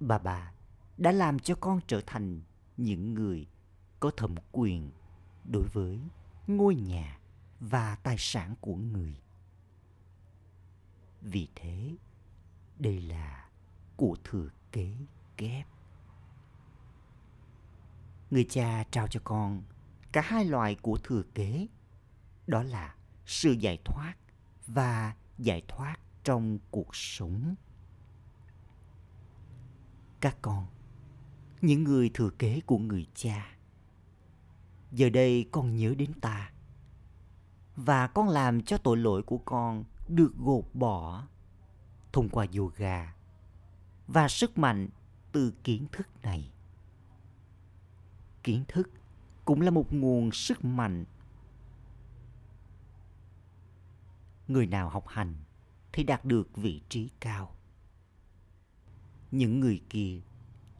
bà 0.00 0.18
bà 0.18 0.52
đã 0.98 1.12
làm 1.12 1.38
cho 1.38 1.54
con 1.54 1.80
trở 1.86 2.00
thành 2.06 2.40
những 2.76 3.14
người 3.14 3.46
có 4.00 4.10
thẩm 4.16 4.34
quyền 4.52 4.90
đối 5.44 5.68
với 5.72 6.00
ngôi 6.46 6.74
nhà 6.74 7.18
và 7.60 7.96
tài 8.02 8.16
sản 8.18 8.54
của 8.60 8.74
người. 8.74 9.16
Vì 11.20 11.48
thế, 11.54 11.96
đây 12.78 13.00
là 13.00 13.48
của 13.96 14.16
thừa 14.24 14.48
kế 14.72 14.96
kép. 15.36 15.71
Người 18.32 18.46
cha 18.50 18.84
trao 18.90 19.08
cho 19.08 19.20
con 19.24 19.62
cả 20.12 20.20
hai 20.20 20.44
loại 20.44 20.74
của 20.74 20.98
thừa 21.04 21.22
kế, 21.34 21.66
đó 22.46 22.62
là 22.62 22.94
sự 23.26 23.52
giải 23.52 23.78
thoát 23.84 24.14
và 24.66 25.14
giải 25.38 25.62
thoát 25.68 25.96
trong 26.24 26.58
cuộc 26.70 26.96
sống. 26.96 27.54
Các 30.20 30.36
con, 30.42 30.66
những 31.60 31.84
người 31.84 32.10
thừa 32.14 32.30
kế 32.30 32.60
của 32.66 32.78
người 32.78 33.06
cha, 33.14 33.56
giờ 34.92 35.10
đây 35.10 35.48
con 35.52 35.76
nhớ 35.76 35.94
đến 35.98 36.12
ta. 36.20 36.52
Và 37.76 38.06
con 38.06 38.28
làm 38.28 38.62
cho 38.62 38.78
tội 38.78 38.96
lỗi 38.96 39.22
của 39.22 39.38
con 39.38 39.84
được 40.08 40.32
gột 40.38 40.64
bỏ 40.74 41.26
thông 42.12 42.28
qua 42.28 42.46
yoga 42.56 43.14
và 44.06 44.28
sức 44.28 44.58
mạnh 44.58 44.88
từ 45.32 45.52
kiến 45.64 45.86
thức 45.92 46.06
này 46.22 46.51
kiến 48.44 48.64
thức 48.68 48.90
cũng 49.44 49.60
là 49.60 49.70
một 49.70 49.92
nguồn 49.92 50.32
sức 50.32 50.64
mạnh. 50.64 51.04
Người 54.48 54.66
nào 54.66 54.88
học 54.88 55.08
hành 55.08 55.36
thì 55.92 56.04
đạt 56.04 56.24
được 56.24 56.56
vị 56.56 56.82
trí 56.88 57.10
cao. 57.20 57.56
Những 59.30 59.60
người 59.60 59.80
kia 59.90 60.20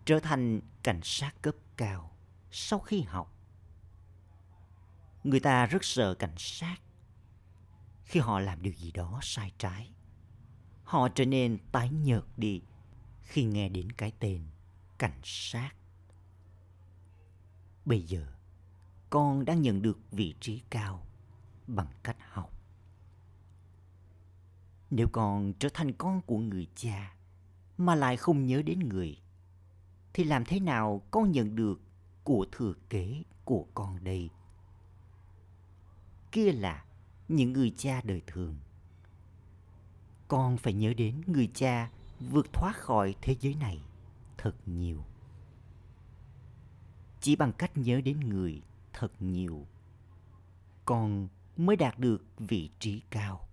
trở 0.05 0.21
thành 0.21 0.61
cảnh 0.83 1.01
sát 1.03 1.33
cấp 1.43 1.55
cao 1.77 2.17
sau 2.51 2.79
khi 2.79 3.03
học. 3.03 3.35
Người 5.25 5.41
ta 5.41 5.67
rất 5.67 5.85
sợ 5.85 6.15
cảnh 6.15 6.35
sát. 6.37 6.77
Khi 8.05 8.21
họ 8.21 8.41
làm 8.41 8.63
điều 8.63 8.73
gì 8.73 8.93
đó 8.93 9.19
sai 9.23 9.53
trái, 9.59 9.91
họ 10.85 11.09
trở 11.09 11.25
nên 11.25 11.59
tái 11.73 11.91
nhợt 11.91 12.25
đi 12.37 12.63
khi 13.23 13.45
nghe 13.45 13.69
đến 13.69 13.93
cái 13.93 14.13
tên 14.19 14.47
cảnh 14.99 15.21
sát 15.23 15.73
bây 17.85 18.03
giờ, 18.03 18.27
con 19.11 19.45
đang 19.45 19.63
nhận 19.63 19.83
được 19.83 19.99
vị 20.11 20.35
trí 20.41 20.63
cao 20.71 21.07
bằng 21.67 21.89
cách 22.03 22.17
học. 22.31 22.53
Nếu 24.91 25.09
con 25.13 25.53
trở 25.59 25.69
thành 25.75 25.93
con 25.93 26.21
của 26.23 26.39
người 26.39 26.67
cha 26.75 27.15
mà 27.79 27.95
lại 27.95 28.17
không 28.17 28.47
nhớ 28.47 28.63
đến 28.63 28.79
người, 28.79 29.19
thì 30.13 30.25
làm 30.25 30.45
thế 30.45 30.61
nào 30.61 31.03
con 31.11 31.33
nhận 31.33 31.57
được 31.57 31.81
của 32.25 32.47
thừa 32.53 32.75
kế 32.89 33.23
của 33.45 33.67
con 33.75 34.05
đây? 34.05 34.31
Kia 36.33 36.53
là 36.53 36.85
những 37.29 37.53
người 37.53 37.75
cha 37.77 38.01
đời 38.05 38.23
thường. 38.27 38.57
Con 40.29 40.57
phải 40.57 40.73
nhớ 40.73 40.95
đến 40.97 41.21
người 41.27 41.51
cha 41.55 41.91
vượt 42.21 42.53
thoát 42.53 42.77
khỏi 42.77 43.15
thế 43.23 43.37
giới 43.41 43.55
này 43.55 43.81
thật 44.39 44.55
nhiều 44.67 45.05
chỉ 47.23 47.37
bằng 47.37 47.53
cách 47.53 47.77
nhớ 47.77 48.01
đến 48.01 48.21
người 48.21 48.63
thật 48.93 49.13
nhiều 49.21 49.67
con 50.85 51.29
mới 51.57 51.77
đạt 51.77 51.99
được 51.99 52.25
vị 52.39 52.71
trí 52.79 53.03
cao. 53.11 53.49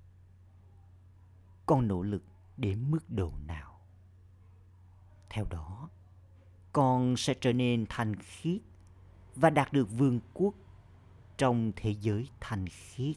Con 1.65 1.88
nỗ 1.88 2.01
lực 2.01 2.23
đến 2.57 2.91
mức 2.91 3.09
độ 3.09 3.31
nào? 3.47 3.79
Theo 5.29 5.45
đó, 5.49 5.89
con 6.73 7.17
sẽ 7.17 7.33
trở 7.41 7.53
nên 7.53 7.85
thanh 7.89 8.15
khiết 8.15 8.61
và 9.35 9.49
đạt 9.49 9.73
được 9.73 9.85
vương 9.91 10.19
quốc 10.33 10.53
trong 11.38 11.71
thế 11.75 11.95
giới 12.01 12.29
thanh 12.39 12.67
khiết. 12.67 13.15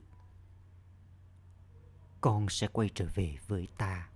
Con 2.20 2.46
sẽ 2.48 2.68
quay 2.72 2.90
trở 2.94 3.06
về 3.14 3.36
với 3.48 3.68
ta. 3.78 4.08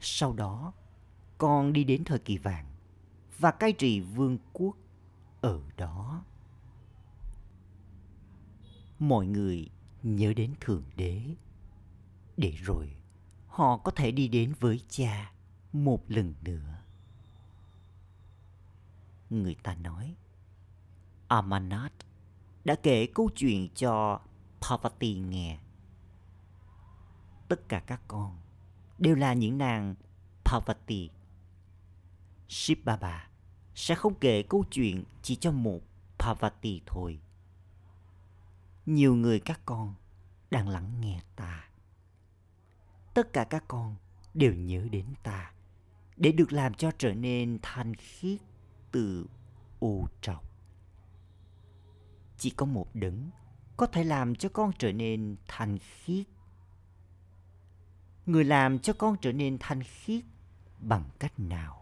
Sau 0.00 0.32
đó, 0.32 0.72
con 1.38 1.72
đi 1.72 1.84
đến 1.84 2.04
thời 2.04 2.18
kỳ 2.18 2.38
vàng 2.38 2.66
và 3.38 3.50
cai 3.50 3.72
trị 3.72 4.00
vương 4.00 4.38
quốc 4.52 4.76
ở 5.42 5.60
đó. 5.76 6.24
Mọi 8.98 9.26
người 9.26 9.68
nhớ 10.02 10.32
đến 10.36 10.54
thượng 10.60 10.84
đế. 10.96 11.22
Để 12.36 12.50
rồi, 12.50 12.96
họ 13.46 13.76
có 13.76 13.90
thể 13.90 14.10
đi 14.10 14.28
đến 14.28 14.54
với 14.60 14.80
cha 14.88 15.32
một 15.72 16.04
lần 16.08 16.34
nữa. 16.42 16.78
Người 19.30 19.56
ta 19.62 19.74
nói, 19.74 20.16
amanat 21.28 21.92
đã 22.64 22.74
kể 22.82 23.06
câu 23.14 23.30
chuyện 23.36 23.68
cho 23.74 24.20
parvati 24.60 25.14
nghe. 25.14 25.58
Tất 27.48 27.68
cả 27.68 27.80
các 27.80 28.00
con 28.08 28.38
đều 28.98 29.14
là 29.14 29.32
những 29.32 29.58
nàng 29.58 29.94
parvati. 30.44 31.10
Shiv 32.48 32.78
baba 32.84 33.31
sẽ 33.74 33.94
không 33.94 34.14
kể 34.14 34.42
câu 34.42 34.64
chuyện 34.70 35.04
chỉ 35.22 35.36
cho 35.36 35.52
một 35.52 35.80
parvati 36.18 36.80
thôi. 36.86 37.20
Nhiều 38.86 39.14
người 39.14 39.40
các 39.40 39.60
con 39.64 39.94
đang 40.50 40.68
lắng 40.68 41.00
nghe 41.00 41.20
ta. 41.36 41.64
Tất 43.14 43.32
cả 43.32 43.44
các 43.44 43.64
con 43.68 43.96
đều 44.34 44.54
nhớ 44.54 44.86
đến 44.90 45.06
ta 45.22 45.52
để 46.16 46.32
được 46.32 46.52
làm 46.52 46.74
cho 46.74 46.90
trở 46.98 47.14
nên 47.14 47.58
thanh 47.62 47.94
khiết 47.94 48.40
từ 48.92 49.26
ô 49.78 50.04
trọc. 50.20 50.44
Chỉ 52.38 52.50
có 52.50 52.66
một 52.66 52.86
đấng 52.94 53.30
có 53.76 53.86
thể 53.86 54.04
làm 54.04 54.34
cho 54.34 54.48
con 54.48 54.72
trở 54.78 54.92
nên 54.92 55.36
thanh 55.48 55.78
khiết. 55.78 56.26
Người 58.26 58.44
làm 58.44 58.78
cho 58.78 58.92
con 58.92 59.16
trở 59.20 59.32
nên 59.32 59.56
thanh 59.60 59.82
khiết 59.82 60.24
bằng 60.78 61.04
cách 61.18 61.40
nào? 61.40 61.81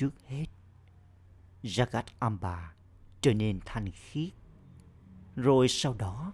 Trước 0.00 0.14
hết. 0.26 0.46
Jagat 1.62 2.02
amba 2.18 2.74
trở 3.20 3.34
nên 3.34 3.60
thanh 3.64 3.90
khiết. 3.90 4.32
Rồi 5.36 5.68
sau 5.68 5.94
đó, 5.94 6.32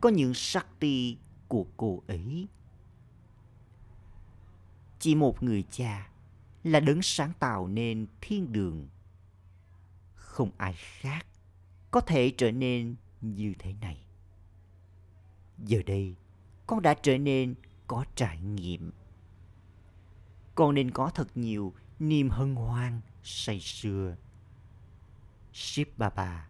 có 0.00 0.08
những 0.08 0.34
sắc 0.34 0.66
ti 0.78 1.16
của 1.48 1.66
cô 1.76 2.02
ấy. 2.06 2.48
Chỉ 4.98 5.14
một 5.14 5.42
người 5.42 5.64
cha 5.70 6.10
là 6.64 6.80
đấng 6.80 7.02
sáng 7.02 7.32
tạo 7.38 7.68
nên 7.68 8.06
thiên 8.20 8.52
đường. 8.52 8.88
Không 10.14 10.50
ai 10.56 10.74
khác 10.76 11.26
có 11.90 12.00
thể 12.00 12.32
trở 12.36 12.50
nên 12.50 12.96
như 13.20 13.54
thế 13.58 13.74
này. 13.80 14.04
Giờ 15.58 15.82
đây, 15.86 16.14
con 16.66 16.82
đã 16.82 16.94
trở 16.94 17.18
nên 17.18 17.54
có 17.86 18.04
trải 18.14 18.40
nghiệm. 18.40 18.90
Con 20.54 20.74
nên 20.74 20.90
có 20.90 21.10
thật 21.14 21.36
nhiều 21.36 21.72
niềm 21.98 22.30
hân 22.30 22.54
hoan 22.54 23.00
say 23.22 23.60
sưa 23.60 24.16
Shiva 25.52 26.10
bà 26.10 26.48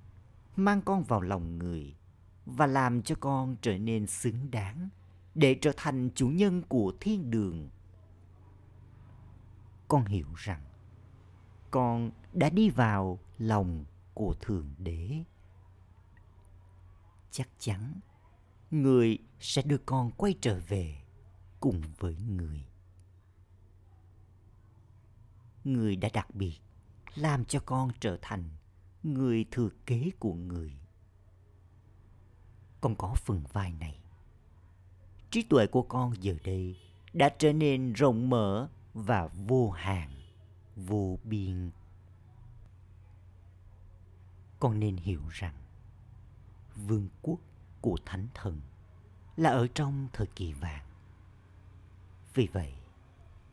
mang 0.56 0.82
con 0.82 1.04
vào 1.04 1.20
lòng 1.20 1.58
người 1.58 1.94
và 2.46 2.66
làm 2.66 3.02
cho 3.02 3.14
con 3.20 3.56
trở 3.62 3.78
nên 3.78 4.06
xứng 4.06 4.50
đáng 4.50 4.88
để 5.34 5.58
trở 5.60 5.72
thành 5.76 6.10
chủ 6.14 6.28
nhân 6.28 6.62
của 6.68 6.92
thiên 7.00 7.30
đường. 7.30 7.68
Con 9.88 10.04
hiểu 10.04 10.28
rằng 10.36 10.64
con 11.70 12.10
đã 12.32 12.50
đi 12.50 12.70
vào 12.70 13.18
lòng 13.38 13.84
của 14.14 14.34
Thượng 14.40 14.74
Đế. 14.78 15.24
Chắc 17.30 17.48
chắn 17.58 18.00
người 18.70 19.18
sẽ 19.40 19.62
đưa 19.62 19.78
con 19.78 20.10
quay 20.10 20.34
trở 20.40 20.60
về 20.68 21.02
cùng 21.60 21.82
với 21.98 22.16
người. 22.16 22.67
Người 25.64 25.96
đã 25.96 26.08
đặc 26.12 26.34
biệt, 26.34 26.58
làm 27.14 27.44
cho 27.44 27.60
con 27.66 27.90
trở 28.00 28.18
thành 28.22 28.44
người 29.02 29.44
thừa 29.50 29.68
kế 29.86 30.10
của 30.18 30.34
người. 30.34 30.72
Con 32.80 32.96
có 32.96 33.14
phần 33.14 33.42
vai 33.52 33.72
này. 33.72 33.98
Trí 35.30 35.42
tuệ 35.42 35.66
của 35.66 35.82
con 35.82 36.14
giờ 36.20 36.36
đây 36.44 36.76
đã 37.12 37.28
trở 37.38 37.52
nên 37.52 37.92
rộng 37.92 38.30
mở 38.30 38.68
và 38.94 39.26
vô 39.26 39.70
hạn, 39.70 40.10
vô 40.76 41.18
biên. 41.24 41.70
Con 44.60 44.80
nên 44.80 44.96
hiểu 44.96 45.22
rằng, 45.30 45.54
vương 46.76 47.08
quốc 47.22 47.38
của 47.80 47.96
thánh 48.06 48.26
thần 48.34 48.60
là 49.36 49.50
ở 49.50 49.66
trong 49.66 50.08
thời 50.12 50.26
kỳ 50.26 50.52
vàng. 50.52 50.86
Vì 52.34 52.46
vậy, 52.46 52.72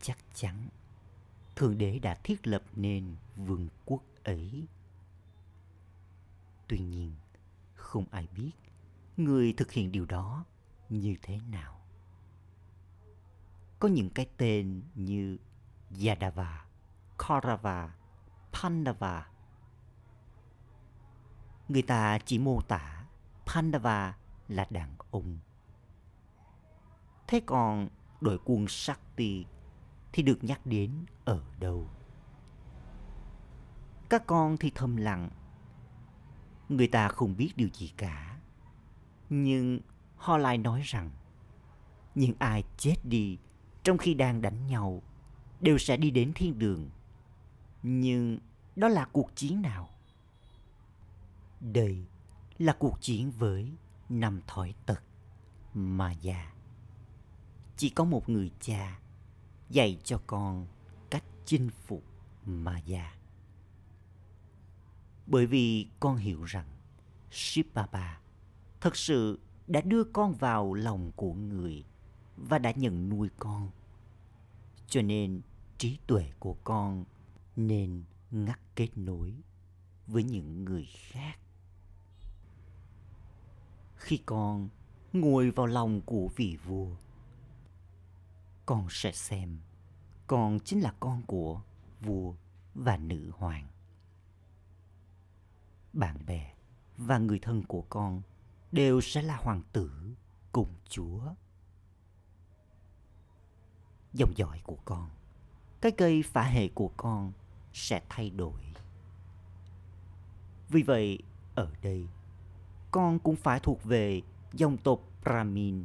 chắc 0.00 0.18
chắn 0.34 0.68
thượng 1.56 1.78
đế 1.78 1.98
đã 1.98 2.14
thiết 2.14 2.46
lập 2.46 2.62
nên 2.76 3.16
vương 3.36 3.68
quốc 3.84 4.02
ấy 4.24 4.66
tuy 6.68 6.78
nhiên 6.78 7.14
không 7.74 8.04
ai 8.10 8.28
biết 8.36 8.52
người 9.16 9.52
thực 9.52 9.72
hiện 9.72 9.92
điều 9.92 10.06
đó 10.06 10.44
như 10.88 11.16
thế 11.22 11.40
nào 11.50 11.80
có 13.78 13.88
những 13.88 14.10
cái 14.10 14.26
tên 14.36 14.82
như 14.94 15.38
Yadava, 16.06 16.64
Kaurava, 17.18 17.94
Pandava. 18.52 19.26
Người 21.68 21.82
ta 21.82 22.18
chỉ 22.18 22.38
mô 22.38 22.60
tả 22.60 23.04
Pandava 23.46 24.16
là 24.48 24.66
đàn 24.70 24.96
ông. 25.10 25.38
Thế 27.26 27.40
còn 27.46 27.88
đội 28.20 28.38
quân 28.44 28.68
Shakti 28.68 29.44
thì 30.16 30.22
được 30.22 30.44
nhắc 30.44 30.66
đến 30.66 30.90
ở 31.24 31.42
đâu? 31.60 31.88
Các 34.08 34.26
con 34.26 34.56
thì 34.56 34.72
thầm 34.74 34.96
lặng. 34.96 35.30
Người 36.68 36.86
ta 36.86 37.08
không 37.08 37.36
biết 37.36 37.52
điều 37.56 37.68
gì 37.68 37.92
cả 37.96 38.38
nhưng 39.30 39.80
họ 40.16 40.36
lại 40.36 40.58
nói 40.58 40.82
rằng, 40.84 41.10
những 42.14 42.32
ai 42.38 42.64
chết 42.76 42.96
đi 43.04 43.38
trong 43.82 43.98
khi 43.98 44.14
đang 44.14 44.42
đánh 44.42 44.66
nhau 44.66 45.02
đều 45.60 45.78
sẽ 45.78 45.96
đi 45.96 46.10
đến 46.10 46.32
thiên 46.34 46.58
đường. 46.58 46.90
Nhưng 47.82 48.38
đó 48.76 48.88
là 48.88 49.04
cuộc 49.04 49.30
chiến 49.34 49.62
nào? 49.62 49.88
Đây 51.60 52.06
là 52.58 52.76
cuộc 52.78 52.98
chiến 53.00 53.30
với 53.30 53.72
năm 54.08 54.40
thói 54.46 54.74
tật 54.86 55.02
mà 55.74 56.12
già. 56.12 56.52
Chỉ 57.76 57.90
có 57.90 58.04
một 58.04 58.28
người 58.28 58.50
cha 58.60 58.98
dạy 59.70 59.98
cho 60.04 60.20
con 60.26 60.66
cách 61.10 61.24
chinh 61.44 61.70
phục 61.86 62.04
Maya. 62.44 63.14
Bởi 65.26 65.46
vì 65.46 65.86
con 66.00 66.16
hiểu 66.16 66.44
rằng 66.44 66.66
Shibaba 67.30 68.20
thật 68.80 68.96
sự 68.96 69.38
đã 69.66 69.80
đưa 69.80 70.04
con 70.04 70.34
vào 70.34 70.74
lòng 70.74 71.12
của 71.16 71.32
người 71.32 71.84
và 72.36 72.58
đã 72.58 72.70
nhận 72.70 73.08
nuôi 73.08 73.28
con. 73.38 73.70
Cho 74.88 75.02
nên 75.02 75.40
trí 75.78 75.98
tuệ 76.06 76.32
của 76.38 76.56
con 76.64 77.04
nên 77.56 78.02
ngắt 78.30 78.60
kết 78.76 78.88
nối 78.96 79.34
với 80.06 80.22
những 80.22 80.64
người 80.64 80.86
khác. 80.96 81.38
Khi 83.96 84.18
con 84.26 84.68
ngồi 85.12 85.50
vào 85.50 85.66
lòng 85.66 86.00
của 86.00 86.28
vị 86.36 86.56
vua, 86.64 86.96
con 88.66 88.86
sẽ 88.90 89.12
xem 89.12 89.58
con 90.26 90.58
chính 90.64 90.80
là 90.80 90.94
con 91.00 91.22
của 91.22 91.60
vua 92.00 92.34
và 92.74 92.96
nữ 92.96 93.30
hoàng. 93.36 93.68
Bạn 95.92 96.26
bè 96.26 96.54
và 96.96 97.18
người 97.18 97.38
thân 97.38 97.62
của 97.62 97.82
con 97.82 98.22
đều 98.72 99.00
sẽ 99.00 99.22
là 99.22 99.36
hoàng 99.36 99.62
tử 99.72 100.14
cùng 100.52 100.74
chúa. 100.88 101.20
Dòng 104.12 104.32
dõi 104.36 104.60
của 104.64 104.78
con, 104.84 105.10
cái 105.80 105.92
cây 105.92 106.22
phả 106.22 106.42
hệ 106.42 106.68
của 106.68 106.90
con 106.96 107.32
sẽ 107.72 108.02
thay 108.08 108.30
đổi. 108.30 108.60
Vì 110.68 110.82
vậy, 110.82 111.18
ở 111.54 111.72
đây, 111.82 112.06
con 112.90 113.18
cũng 113.18 113.36
phải 113.36 113.60
thuộc 113.60 113.84
về 113.84 114.22
dòng 114.52 114.76
tộc 114.76 115.00
Brahmin. 115.24 115.84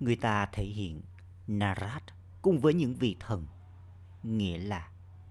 Người 0.00 0.16
ta 0.16 0.46
thể 0.46 0.64
hiện 0.64 1.02
Narad 1.46 2.02
cùng 2.42 2.60
với 2.60 2.74
những 2.74 2.94
vị 2.94 3.16
thần, 3.20 3.46
nghĩa 4.22 4.58
là 4.58 4.90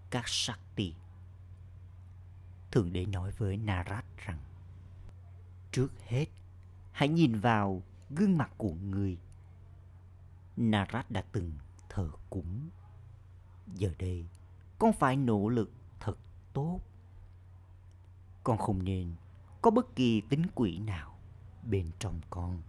các 0.09 0.27
Shakti. 0.27 0.93
Thượng 2.71 2.93
đế 2.93 3.05
nói 3.05 3.31
với 3.31 3.57
Narad 3.57 4.03
rằng 4.17 4.39
Trước 5.71 5.93
hết, 6.07 6.25
hãy 6.91 7.09
nhìn 7.09 7.39
vào 7.39 7.83
gương 8.09 8.37
mặt 8.37 8.51
của 8.57 8.73
người. 8.73 9.17
Narad 10.57 11.05
đã 11.09 11.23
từng 11.31 11.51
thờ 11.89 12.11
cúng. 12.29 12.69
Giờ 13.73 13.93
đây, 13.99 14.25
con 14.79 14.93
phải 14.93 15.15
nỗ 15.15 15.49
lực 15.49 15.71
thật 15.99 16.17
tốt. 16.53 16.79
Con 18.43 18.57
không 18.57 18.83
nên 18.83 19.15
có 19.61 19.71
bất 19.71 19.95
kỳ 19.95 20.21
tính 20.21 20.43
quỷ 20.55 20.77
nào 20.77 21.17
bên 21.63 21.91
trong 21.99 22.21
con. 22.29 22.61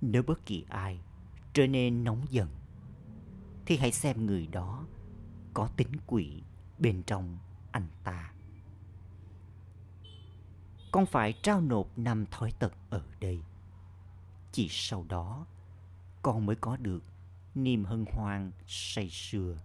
Nếu 0.00 0.22
bất 0.22 0.46
kỳ 0.46 0.64
ai 0.68 1.00
trở 1.52 1.66
nên 1.66 2.04
nóng 2.04 2.26
giận, 2.30 2.48
thì 3.66 3.76
hãy 3.76 3.92
xem 3.92 4.26
người 4.26 4.46
đó 4.46 4.86
có 5.54 5.68
tính 5.76 5.92
quỷ 6.06 6.42
bên 6.78 7.02
trong 7.02 7.38
anh 7.72 7.88
ta. 8.04 8.32
Con 10.92 11.06
phải 11.06 11.32
trao 11.42 11.60
nộp 11.60 11.98
năm 11.98 12.26
thói 12.30 12.52
tật 12.58 12.72
ở 12.90 13.02
đây. 13.20 13.42
Chỉ 14.52 14.68
sau 14.70 15.04
đó, 15.08 15.46
con 16.22 16.46
mới 16.46 16.56
có 16.56 16.76
được 16.76 17.04
niềm 17.54 17.84
hân 17.84 18.04
hoan 18.12 18.52
say 18.66 19.08
sưa. 19.10 19.56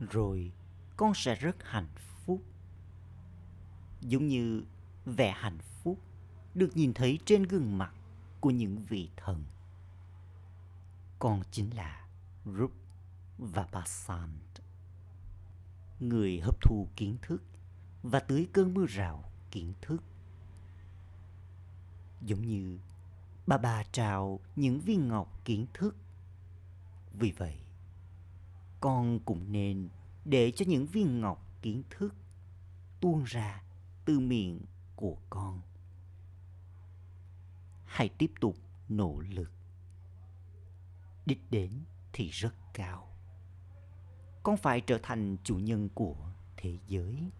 Rồi 0.00 0.52
con 0.96 1.14
sẽ 1.14 1.34
rất 1.34 1.56
hạnh 1.64 1.88
phúc. 1.96 2.42
Giống 4.00 4.28
như 4.28 4.64
vẻ 5.04 5.34
hạnh 5.36 5.58
phúc 5.82 5.98
được 6.54 6.76
nhìn 6.76 6.94
thấy 6.94 7.18
trên 7.24 7.42
gương 7.42 7.78
mặt 7.78 7.94
của 8.40 8.50
những 8.50 8.78
vị 8.88 9.10
thần. 9.16 9.44
Con 11.18 11.42
chính 11.50 11.76
là 11.76 12.06
Rup 12.44 12.72
và 13.38 13.68
Basant 13.72 14.50
người 16.00 16.40
hấp 16.40 16.60
thu 16.60 16.88
kiến 16.96 17.16
thức 17.22 17.42
và 18.02 18.20
tưới 18.20 18.48
cơn 18.52 18.74
mưa 18.74 18.86
rào 18.86 19.24
kiến 19.50 19.72
thức. 19.80 20.02
Giống 22.22 22.46
như 22.46 22.78
bà 23.46 23.58
bà 23.58 23.82
trào 23.92 24.40
những 24.56 24.80
viên 24.80 25.08
ngọc 25.08 25.44
kiến 25.44 25.66
thức. 25.74 25.96
Vì 27.12 27.30
vậy, 27.30 27.58
con 28.80 29.20
cũng 29.24 29.52
nên 29.52 29.88
để 30.24 30.50
cho 30.50 30.64
những 30.68 30.86
viên 30.86 31.20
ngọc 31.20 31.46
kiến 31.62 31.82
thức 31.90 32.14
tuôn 33.00 33.24
ra 33.24 33.62
từ 34.04 34.20
miệng 34.20 34.60
của 34.96 35.16
con. 35.30 35.60
Hãy 37.90 38.08
tiếp 38.08 38.32
tục 38.40 38.56
nỗ 38.88 39.20
lực. 39.20 39.52
Đích 41.26 41.50
đến 41.50 41.84
thì 42.12 42.28
rất 42.28 42.54
cao. 42.74 43.16
Con 44.42 44.56
phải 44.56 44.80
trở 44.80 44.98
thành 45.02 45.36
chủ 45.44 45.56
nhân 45.56 45.88
của 45.94 46.32
thế 46.56 46.78
giới. 46.86 47.30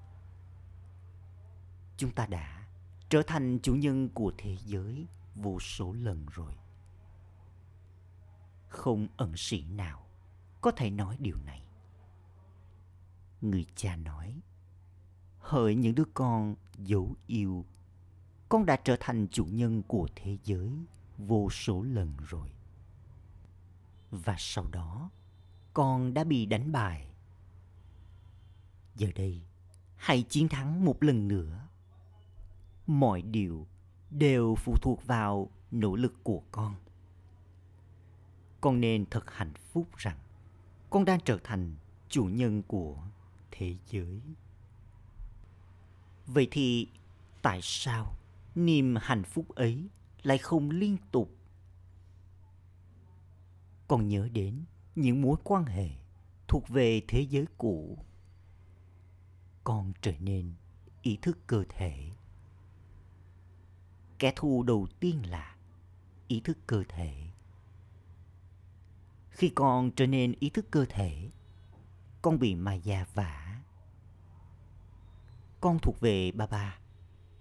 Chúng 1.96 2.10
ta 2.10 2.26
đã 2.26 2.68
trở 3.08 3.22
thành 3.26 3.58
chủ 3.62 3.74
nhân 3.74 4.08
của 4.08 4.32
thế 4.38 4.56
giới 4.64 5.06
vô 5.34 5.60
số 5.60 5.92
lần 5.92 6.26
rồi. 6.32 6.52
Không 8.68 9.08
ẩn 9.16 9.32
sĩ 9.36 9.64
nào 9.64 10.06
có 10.60 10.70
thể 10.70 10.90
nói 10.90 11.16
điều 11.20 11.36
này. 11.46 11.64
Người 13.40 13.66
cha 13.74 13.96
nói, 13.96 14.40
hỡi 15.38 15.74
những 15.74 15.94
đứa 15.94 16.04
con 16.14 16.54
dấu 16.78 17.16
yêu 17.26 17.64
con 18.50 18.66
đã 18.66 18.76
trở 18.76 18.96
thành 19.00 19.26
chủ 19.30 19.44
nhân 19.44 19.82
của 19.82 20.08
thế 20.16 20.36
giới 20.44 20.70
vô 21.18 21.50
số 21.50 21.82
lần 21.82 22.12
rồi 22.28 22.50
và 24.10 24.36
sau 24.38 24.66
đó 24.72 25.10
con 25.74 26.14
đã 26.14 26.24
bị 26.24 26.46
đánh 26.46 26.72
bại. 26.72 27.06
Giờ 28.96 29.08
đây, 29.14 29.40
hãy 29.96 30.22
chiến 30.22 30.48
thắng 30.48 30.84
một 30.84 31.02
lần 31.02 31.28
nữa. 31.28 31.68
Mọi 32.86 33.22
điều 33.22 33.66
đều 34.10 34.54
phụ 34.54 34.76
thuộc 34.82 35.06
vào 35.06 35.50
nỗ 35.70 35.96
lực 35.96 36.14
của 36.22 36.42
con. 36.50 36.74
Con 38.60 38.80
nên 38.80 39.06
thật 39.10 39.30
hạnh 39.30 39.54
phúc 39.72 39.96
rằng 39.96 40.18
con 40.90 41.04
đang 41.04 41.20
trở 41.24 41.38
thành 41.44 41.74
chủ 42.08 42.24
nhân 42.24 42.62
của 42.62 42.96
thế 43.50 43.76
giới. 43.90 44.20
Vậy 46.26 46.48
thì 46.50 46.88
tại 47.42 47.60
sao 47.62 48.14
niềm 48.54 48.96
hạnh 49.00 49.24
phúc 49.24 49.48
ấy 49.48 49.88
lại 50.22 50.38
không 50.38 50.70
liên 50.70 50.96
tục? 51.10 51.36
Con 53.88 54.08
nhớ 54.08 54.28
đến 54.32 54.64
những 54.94 55.22
mối 55.22 55.36
quan 55.44 55.64
hệ 55.64 55.88
thuộc 56.48 56.68
về 56.68 57.02
thế 57.08 57.20
giới 57.20 57.46
cũ 57.58 57.98
con 59.70 59.92
trở 60.02 60.12
nên 60.20 60.54
ý 61.02 61.18
thức 61.22 61.38
cơ 61.46 61.64
thể. 61.68 62.10
Kẻ 64.18 64.32
thù 64.36 64.62
đầu 64.62 64.86
tiên 65.00 65.30
là 65.30 65.56
ý 66.28 66.40
thức 66.40 66.58
cơ 66.66 66.84
thể. 66.88 67.30
Khi 69.30 69.48
con 69.54 69.90
trở 69.90 70.06
nên 70.06 70.34
ý 70.40 70.50
thức 70.50 70.66
cơ 70.70 70.84
thể, 70.88 71.30
con 72.22 72.38
bị 72.38 72.54
maya 72.54 73.04
vả. 73.14 73.60
Con 75.60 75.78
thuộc 75.78 76.00
về 76.00 76.32
ba 76.32 76.46
ba 76.46 76.78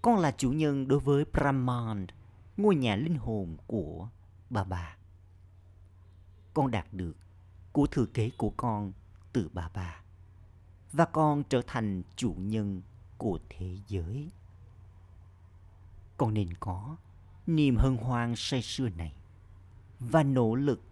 con 0.02 0.18
là 0.18 0.30
chủ 0.30 0.52
nhân 0.52 0.88
đối 0.88 1.00
với 1.00 1.24
brahman 1.32 2.06
ngôi 2.56 2.74
nhà 2.74 2.96
linh 2.96 3.16
hồn 3.16 3.56
của 3.66 4.08
bà 4.50 4.64
bà. 4.64 4.96
con 6.54 6.70
đạt 6.70 6.86
được 6.92 7.16
của 7.72 7.86
thừa 7.86 8.06
kế 8.06 8.30
của 8.36 8.50
con 8.56 8.92
từ 9.32 9.48
bà 9.52 9.70
bà, 9.74 10.02
và 10.92 11.04
con 11.04 11.42
trở 11.44 11.62
thành 11.66 12.02
chủ 12.16 12.34
nhân 12.38 12.82
của 13.18 13.38
thế 13.48 13.76
giới. 13.88 14.30
Con 16.16 16.34
nên 16.34 16.54
có 16.60 16.96
niềm 17.46 17.76
hân 17.76 17.96
hoan 17.96 18.34
say 18.36 18.62
sưa 18.62 18.88
này, 18.88 19.14
và 19.98 20.22
nỗ 20.22 20.54
lực 20.54 20.82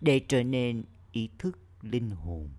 để 0.00 0.20
trở 0.28 0.42
nên 0.42 0.84
ý 1.12 1.30
thức 1.38 1.58
linh 1.82 2.10
hồn. 2.10 2.50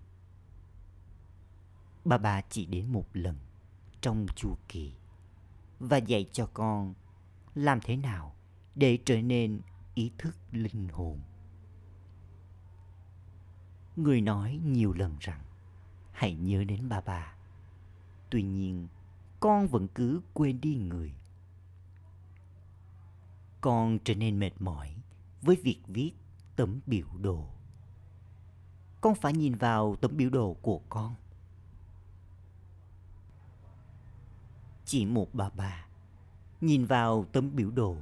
Bà 2.04 2.18
bà 2.18 2.40
chỉ 2.40 2.66
đến 2.66 2.92
một 2.92 3.06
lần 3.12 3.36
trong 4.00 4.26
chu 4.36 4.56
kỳ 4.68 4.92
và 5.82 5.96
dạy 5.96 6.26
cho 6.32 6.46
con 6.54 6.94
làm 7.54 7.80
thế 7.80 7.96
nào 7.96 8.34
để 8.74 8.98
trở 9.04 9.22
nên 9.22 9.60
ý 9.94 10.12
thức 10.18 10.36
linh 10.52 10.88
hồn 10.88 11.20
người 13.96 14.20
nói 14.20 14.60
nhiều 14.64 14.92
lần 14.92 15.16
rằng 15.20 15.40
hãy 16.12 16.34
nhớ 16.34 16.64
đến 16.64 16.88
ba 16.88 17.00
bà. 17.00 17.34
Tuy 18.30 18.42
nhiên, 18.42 18.88
con 19.40 19.68
vẫn 19.68 19.88
cứ 19.88 20.20
quên 20.34 20.60
đi 20.60 20.74
người. 20.74 21.12
Con 23.60 23.98
trở 24.04 24.14
nên 24.14 24.38
mệt 24.38 24.52
mỏi 24.58 24.96
với 25.42 25.56
việc 25.56 25.78
viết 25.86 26.12
tấm 26.56 26.80
biểu 26.86 27.06
đồ. 27.20 27.46
Con 29.00 29.14
phải 29.14 29.32
nhìn 29.32 29.54
vào 29.54 29.96
tấm 30.00 30.16
biểu 30.16 30.30
đồ 30.30 30.56
của 30.62 30.80
con. 30.88 31.14
Chỉ 34.92 35.06
một 35.06 35.34
bà 35.34 35.50
bà 35.56 35.86
nhìn 36.60 36.84
vào 36.84 37.24
tấm 37.32 37.56
biểu 37.56 37.70
đồ 37.70 37.96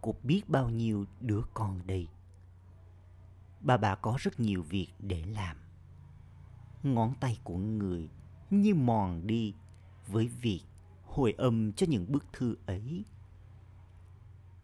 của 0.00 0.14
biết 0.22 0.48
bao 0.48 0.70
nhiêu 0.70 1.04
đứa 1.20 1.42
con 1.54 1.86
đây. 1.86 2.08
bà 3.60 3.76
bà 3.76 3.94
có 3.94 4.16
rất 4.18 4.40
nhiều 4.40 4.62
việc 4.62 4.88
để 4.98 5.24
làm. 5.24 5.56
Ngón 6.82 7.14
tay 7.20 7.38
của 7.44 7.56
người 7.56 8.08
như 8.50 8.74
mòn 8.74 9.26
đi 9.26 9.54
với 10.06 10.28
việc 10.28 10.60
hồi 11.06 11.34
âm 11.38 11.72
cho 11.72 11.86
những 11.90 12.12
bức 12.12 12.24
thư 12.32 12.56
ấy. 12.66 13.04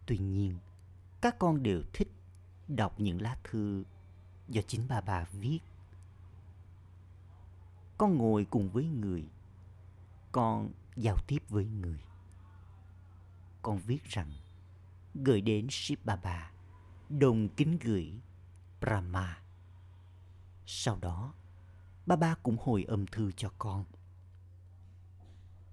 Tuy 0.05 0.17
nhiên, 0.17 0.57
các 1.21 1.39
con 1.39 1.63
đều 1.63 1.81
thích 1.93 2.11
đọc 2.67 2.99
những 2.99 3.21
lá 3.21 3.37
thư 3.43 3.83
do 4.47 4.61
chính 4.67 4.85
bà 4.89 5.01
bà 5.01 5.25
viết. 5.31 5.59
Con 7.97 8.17
ngồi 8.17 8.45
cùng 8.45 8.69
với 8.69 8.85
người, 8.85 9.25
con 10.31 10.71
giao 10.95 11.17
tiếp 11.27 11.43
với 11.49 11.65
người. 11.65 11.99
Con 13.61 13.79
viết 13.79 14.03
rằng 14.03 14.31
gửi 15.15 15.41
đến 15.41 15.67
Ship 15.69 16.05
Baba, 16.05 16.51
đồng 17.09 17.49
kính 17.49 17.77
gửi 17.81 18.13
Brahma. 18.81 19.41
Sau 20.65 20.99
đó, 21.01 21.33
Baba 22.05 22.35
cũng 22.43 22.57
hồi 22.61 22.83
âm 22.83 23.07
thư 23.07 23.31
cho 23.31 23.51
con. 23.57 23.85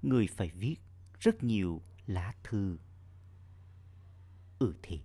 Người 0.02 0.26
phải 0.36 0.50
viết 0.50 0.76
rất 1.20 1.42
nhiều 1.42 1.82
lá 2.06 2.34
thư. 2.44 2.78
Ừ 4.58 4.74
thì, 4.82 5.00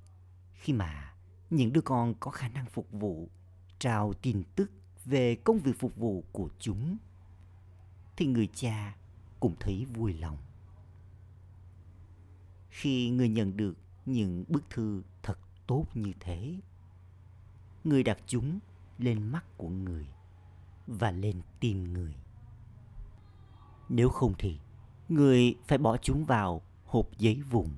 khi 0.54 0.74
mà 0.74 1.14
những 1.50 1.74
đứa 1.74 1.82
con 1.82 2.14
có 2.20 2.32
khả 2.32 2.48
năng 2.48 2.66
phục 2.66 2.92
vụ 2.92 3.30
trao 3.80 4.14
tin 4.14 4.44
tức 4.56 4.72
về 5.06 5.36
công 5.36 5.60
việc 5.60 5.80
phục 5.80 5.96
vụ 5.96 6.24
của 6.32 6.50
chúng 6.60 6.98
thì 8.16 8.26
người 8.26 8.48
cha 8.54 8.96
cũng 9.44 9.56
thấy 9.60 9.86
vui 9.86 10.14
lòng. 10.14 10.38
Khi 12.70 13.10
người 13.10 13.30
nhận 13.30 13.58
được 13.58 13.78
những 14.06 14.44
bức 14.48 14.70
thư 14.70 15.04
thật 15.24 15.40
tốt 15.68 15.86
như 15.94 16.14
thế, 16.20 16.56
người 17.84 18.04
đặt 18.04 18.18
chúng 18.28 18.60
lên 18.98 19.24
mắt 19.24 19.58
của 19.58 19.70
người 19.70 20.08
và 20.88 21.12
lên 21.12 21.42
tim 21.60 21.94
người. 21.94 22.16
Nếu 23.90 24.10
không 24.10 24.34
thì, 24.38 24.60
người 25.10 25.56
phải 25.68 25.78
bỏ 25.78 25.98
chúng 25.98 26.26
vào 26.26 26.62
hộp 26.86 27.10
giấy 27.18 27.42
vùng 27.42 27.70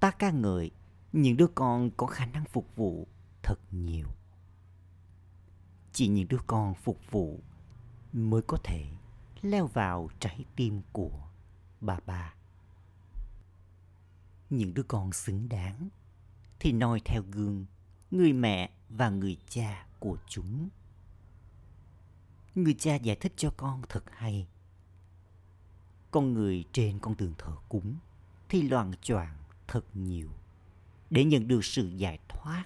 ta 0.00 0.10
ca 0.10 0.30
ngợi, 0.30 0.70
những 1.12 1.36
đứa 1.36 1.48
con 1.54 1.90
có 1.90 2.06
khả 2.06 2.26
năng 2.26 2.44
phục 2.44 2.76
vụ 2.76 3.06
thật 3.42 3.58
nhiều. 3.70 4.06
Chỉ 5.92 6.08
những 6.08 6.28
đứa 6.28 6.40
con 6.46 6.74
phục 6.74 7.10
vụ 7.10 7.40
mới 8.12 8.42
có 8.42 8.58
thể 8.64 8.86
leo 9.44 9.66
vào 9.66 10.10
trái 10.20 10.44
tim 10.56 10.80
của 10.92 11.20
bà 11.80 11.98
bà. 12.06 12.34
Những 14.50 14.74
đứa 14.74 14.82
con 14.82 15.12
xứng 15.12 15.48
đáng 15.48 15.88
thì 16.58 16.72
noi 16.72 17.00
theo 17.04 17.22
gương 17.30 17.66
người 18.10 18.32
mẹ 18.32 18.70
và 18.88 19.10
người 19.10 19.36
cha 19.48 19.86
của 19.98 20.16
chúng. 20.28 20.68
Người 22.54 22.74
cha 22.78 22.94
giải 22.94 23.16
thích 23.16 23.32
cho 23.36 23.50
con 23.56 23.82
thật 23.88 24.04
hay. 24.10 24.46
Con 26.10 26.34
người 26.34 26.64
trên 26.72 26.98
con 26.98 27.16
đường 27.16 27.34
thờ 27.38 27.52
cúng 27.68 27.96
thì 28.48 28.62
loạn 28.62 28.92
choạng 29.02 29.36
thật 29.66 29.84
nhiều 29.94 30.30
để 31.10 31.24
nhận 31.24 31.48
được 31.48 31.64
sự 31.64 31.88
giải 31.88 32.18
thoát. 32.28 32.64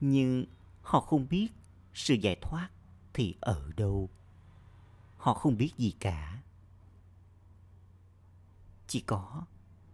Nhưng 0.00 0.44
họ 0.82 1.00
không 1.00 1.28
biết 1.28 1.48
sự 1.94 2.14
giải 2.14 2.36
thoát 2.40 2.70
thì 3.14 3.34
ở 3.40 3.70
đâu 3.76 4.10
họ 5.22 5.34
không 5.34 5.56
biết 5.56 5.72
gì 5.76 5.94
cả. 6.00 6.42
Chỉ 8.86 9.00
có 9.00 9.44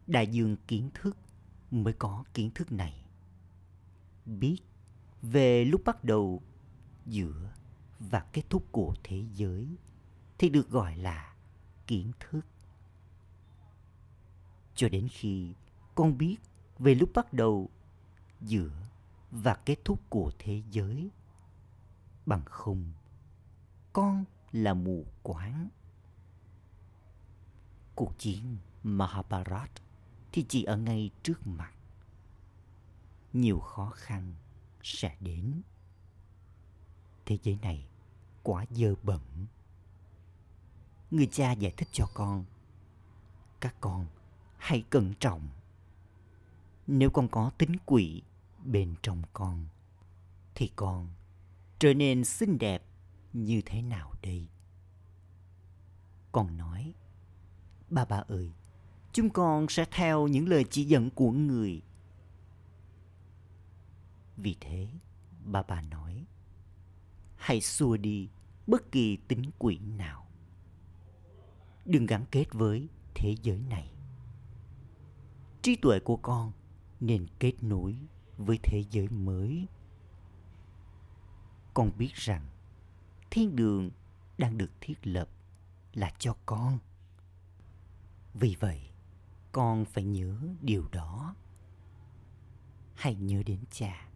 đại 0.06 0.26
dương 0.26 0.56
kiến 0.66 0.90
thức 0.94 1.16
mới 1.70 1.92
có 1.92 2.24
kiến 2.34 2.50
thức 2.54 2.72
này. 2.72 3.04
Biết 4.26 4.58
về 5.22 5.64
lúc 5.64 5.80
bắt 5.84 6.04
đầu, 6.04 6.42
giữa 7.06 7.50
và 7.98 8.20
kết 8.32 8.42
thúc 8.50 8.64
của 8.72 8.94
thế 9.04 9.24
giới 9.34 9.68
thì 10.38 10.48
được 10.48 10.70
gọi 10.70 10.96
là 10.96 11.34
kiến 11.86 12.12
thức. 12.20 12.46
Cho 14.74 14.88
đến 14.88 15.08
khi 15.10 15.54
con 15.94 16.18
biết 16.18 16.36
về 16.78 16.94
lúc 16.94 17.10
bắt 17.14 17.32
đầu, 17.32 17.70
giữa 18.40 18.88
và 19.30 19.54
kết 19.54 19.76
thúc 19.84 20.00
của 20.08 20.32
thế 20.38 20.62
giới, 20.70 21.10
bằng 22.26 22.44
không, 22.44 22.92
con 23.92 24.24
là 24.52 24.74
mù 24.74 25.06
quáng. 25.22 25.68
Cuộc 27.94 28.18
chiến 28.18 28.56
mahabharat 28.82 29.70
thì 30.32 30.44
chỉ 30.48 30.64
ở 30.64 30.76
ngay 30.76 31.10
trước 31.22 31.46
mặt. 31.46 31.72
Nhiều 33.32 33.60
khó 33.60 33.90
khăn 33.94 34.34
sẽ 34.82 35.16
đến. 35.20 35.62
Thế 37.26 37.38
giới 37.42 37.58
này 37.62 37.88
quá 38.42 38.64
dơ 38.70 38.94
bẩn. 39.02 39.20
Người 41.10 41.28
cha 41.32 41.52
giải 41.52 41.72
thích 41.76 41.88
cho 41.92 42.06
con, 42.14 42.44
các 43.60 43.74
con 43.80 44.06
hãy 44.58 44.84
cẩn 44.90 45.14
trọng. 45.20 45.48
Nếu 46.86 47.10
con 47.10 47.28
có 47.28 47.50
tính 47.58 47.76
quỷ 47.86 48.22
bên 48.64 48.94
trong 49.02 49.22
con, 49.32 49.66
thì 50.54 50.70
con 50.76 51.08
trở 51.78 51.94
nên 51.94 52.24
xinh 52.24 52.58
đẹp 52.58 52.82
như 53.44 53.62
thế 53.66 53.82
nào 53.82 54.12
đây? 54.22 54.48
Con 56.32 56.56
nói, 56.56 56.94
ba 57.90 58.04
ba 58.04 58.16
ơi, 58.16 58.52
chúng 59.12 59.30
con 59.30 59.68
sẽ 59.68 59.84
theo 59.90 60.28
những 60.28 60.48
lời 60.48 60.64
chỉ 60.70 60.84
dẫn 60.84 61.10
của 61.10 61.30
người. 61.30 61.82
Vì 64.36 64.56
thế, 64.60 64.88
ba 65.44 65.62
ba 65.62 65.82
nói, 65.82 66.26
hãy 67.36 67.60
xua 67.60 67.96
đi 67.96 68.28
bất 68.66 68.92
kỳ 68.92 69.16
tính 69.16 69.42
quỷ 69.58 69.78
nào. 69.78 70.26
Đừng 71.84 72.06
gắn 72.06 72.24
kết 72.30 72.46
với 72.52 72.88
thế 73.14 73.34
giới 73.42 73.60
này. 73.70 73.92
Trí 75.62 75.76
tuệ 75.76 76.00
của 76.00 76.16
con 76.16 76.52
nên 77.00 77.26
kết 77.38 77.62
nối 77.62 77.96
với 78.36 78.58
thế 78.62 78.84
giới 78.90 79.08
mới 79.08 79.66
con 81.74 81.90
biết 81.98 82.14
rằng 82.14 82.46
thiên 83.30 83.56
đường 83.56 83.90
đang 84.38 84.58
được 84.58 84.70
thiết 84.80 85.06
lập 85.06 85.28
là 85.92 86.12
cho 86.18 86.36
con. 86.46 86.78
Vì 88.34 88.56
vậy, 88.60 88.90
con 89.52 89.84
phải 89.84 90.04
nhớ 90.04 90.38
điều 90.60 90.88
đó. 90.92 91.34
Hãy 92.94 93.14
nhớ 93.14 93.42
đến 93.46 93.60
cha, 93.70 94.08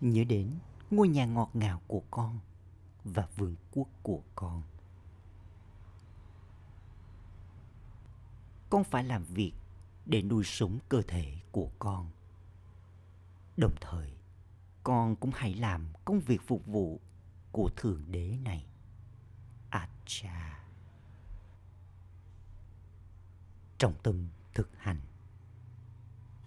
nhớ 0.00 0.24
đến 0.24 0.58
ngôi 0.90 1.08
nhà 1.08 1.26
ngọt 1.26 1.50
ngào 1.54 1.80
của 1.86 2.02
con 2.10 2.38
và 3.04 3.28
vương 3.36 3.56
quốc 3.72 3.88
của 4.02 4.22
con. 4.34 4.62
Con 8.70 8.84
phải 8.84 9.04
làm 9.04 9.24
việc 9.24 9.52
để 10.06 10.22
nuôi 10.22 10.44
sống 10.44 10.78
cơ 10.88 11.02
thể 11.08 11.34
của 11.52 11.70
con. 11.78 12.10
Đồng 13.56 13.74
thời, 13.80 14.12
con 14.82 15.16
cũng 15.16 15.30
hãy 15.34 15.54
làm 15.54 15.86
công 16.04 16.20
việc 16.20 16.40
phục 16.46 16.66
vụ 16.66 17.00
của 17.52 17.70
Thượng 17.76 18.04
Đế 18.10 18.38
này. 18.44 18.66
Acha. 19.70 20.64
Trọng 23.78 23.94
tâm 24.02 24.28
thực 24.54 24.70
hành. 24.76 25.00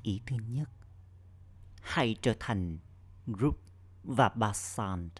Ý 0.03 0.21
thứ 0.25 0.35
nhất, 0.35 0.69
hãy 1.81 2.15
trở 2.21 2.35
thành 2.39 2.77
group 3.27 3.59
và 4.03 4.29
Basant 4.29 5.11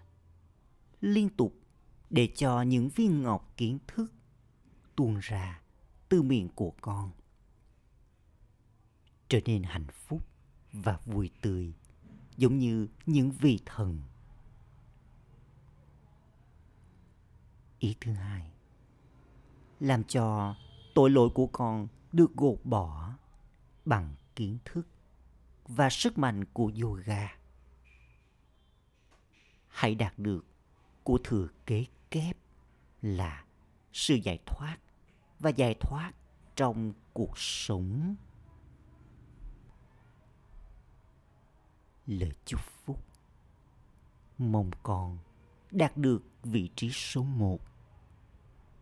liên 1.02 1.30
tục 1.30 1.56
để 2.10 2.30
cho 2.36 2.62
những 2.62 2.90
viên 2.90 3.22
ngọc 3.24 3.54
kiến 3.58 3.80
thức 3.88 4.14
tuôn 4.96 5.20
ra 5.22 5.62
từ 6.10 6.22
miệng 6.22 6.50
của 6.50 6.74
con 6.82 7.12
trở 9.34 9.40
nên 9.46 9.64
hạnh 9.64 9.88
phúc 9.88 10.28
và 10.74 11.00
vui 11.06 11.32
tươi 11.42 11.74
giống 12.38 12.58
như 12.58 12.88
những 13.06 13.32
vị 13.32 13.60
thần. 13.66 14.02
Ý 17.84 17.96
thứ 18.02 18.12
hai, 18.12 18.52
làm 19.80 20.04
cho 20.04 20.56
tội 20.96 21.10
lỗi 21.10 21.30
của 21.34 21.48
con 21.48 21.88
được 22.12 22.36
gột 22.36 22.60
bỏ 22.64 23.14
bằng 23.86 24.16
kiến 24.36 24.58
thức 24.66 24.88
và 25.68 25.90
sức 25.90 26.18
mạnh 26.18 26.46
của 26.46 26.72
yoga. 26.82 27.38
Hãy 29.68 29.96
đạt 29.96 30.20
được 30.20 30.46
của 31.04 31.20
thừa 31.24 31.48
kế 31.66 31.86
kép 32.12 32.38
là 33.02 33.46
sự 33.94 34.16
giải 34.16 34.40
thoát 34.46 34.78
và 35.40 35.50
giải 35.50 35.76
thoát 35.80 36.12
trong 36.56 36.94
cuộc 37.14 37.38
sống. 37.38 38.16
lời 42.06 42.32
chúc 42.46 42.62
phúc. 42.86 43.06
Mong 44.38 44.72
con 44.84 45.18
đạt 45.72 45.98
được 45.98 46.24
vị 46.44 46.70
trí 46.76 46.90
số 46.90 47.24
một 47.24 47.73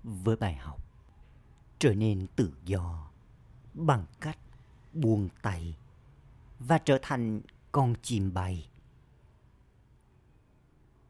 với 0.03 0.35
bài 0.35 0.55
học 0.55 0.83
trở 1.79 1.93
nên 1.93 2.27
tự 2.35 2.53
do 2.65 3.09
bằng 3.73 4.05
cách 4.19 4.37
buông 4.93 5.29
tay 5.41 5.77
và 6.59 6.77
trở 6.77 6.99
thành 7.01 7.41
con 7.71 7.93
chim 8.01 8.33
bay 8.33 8.69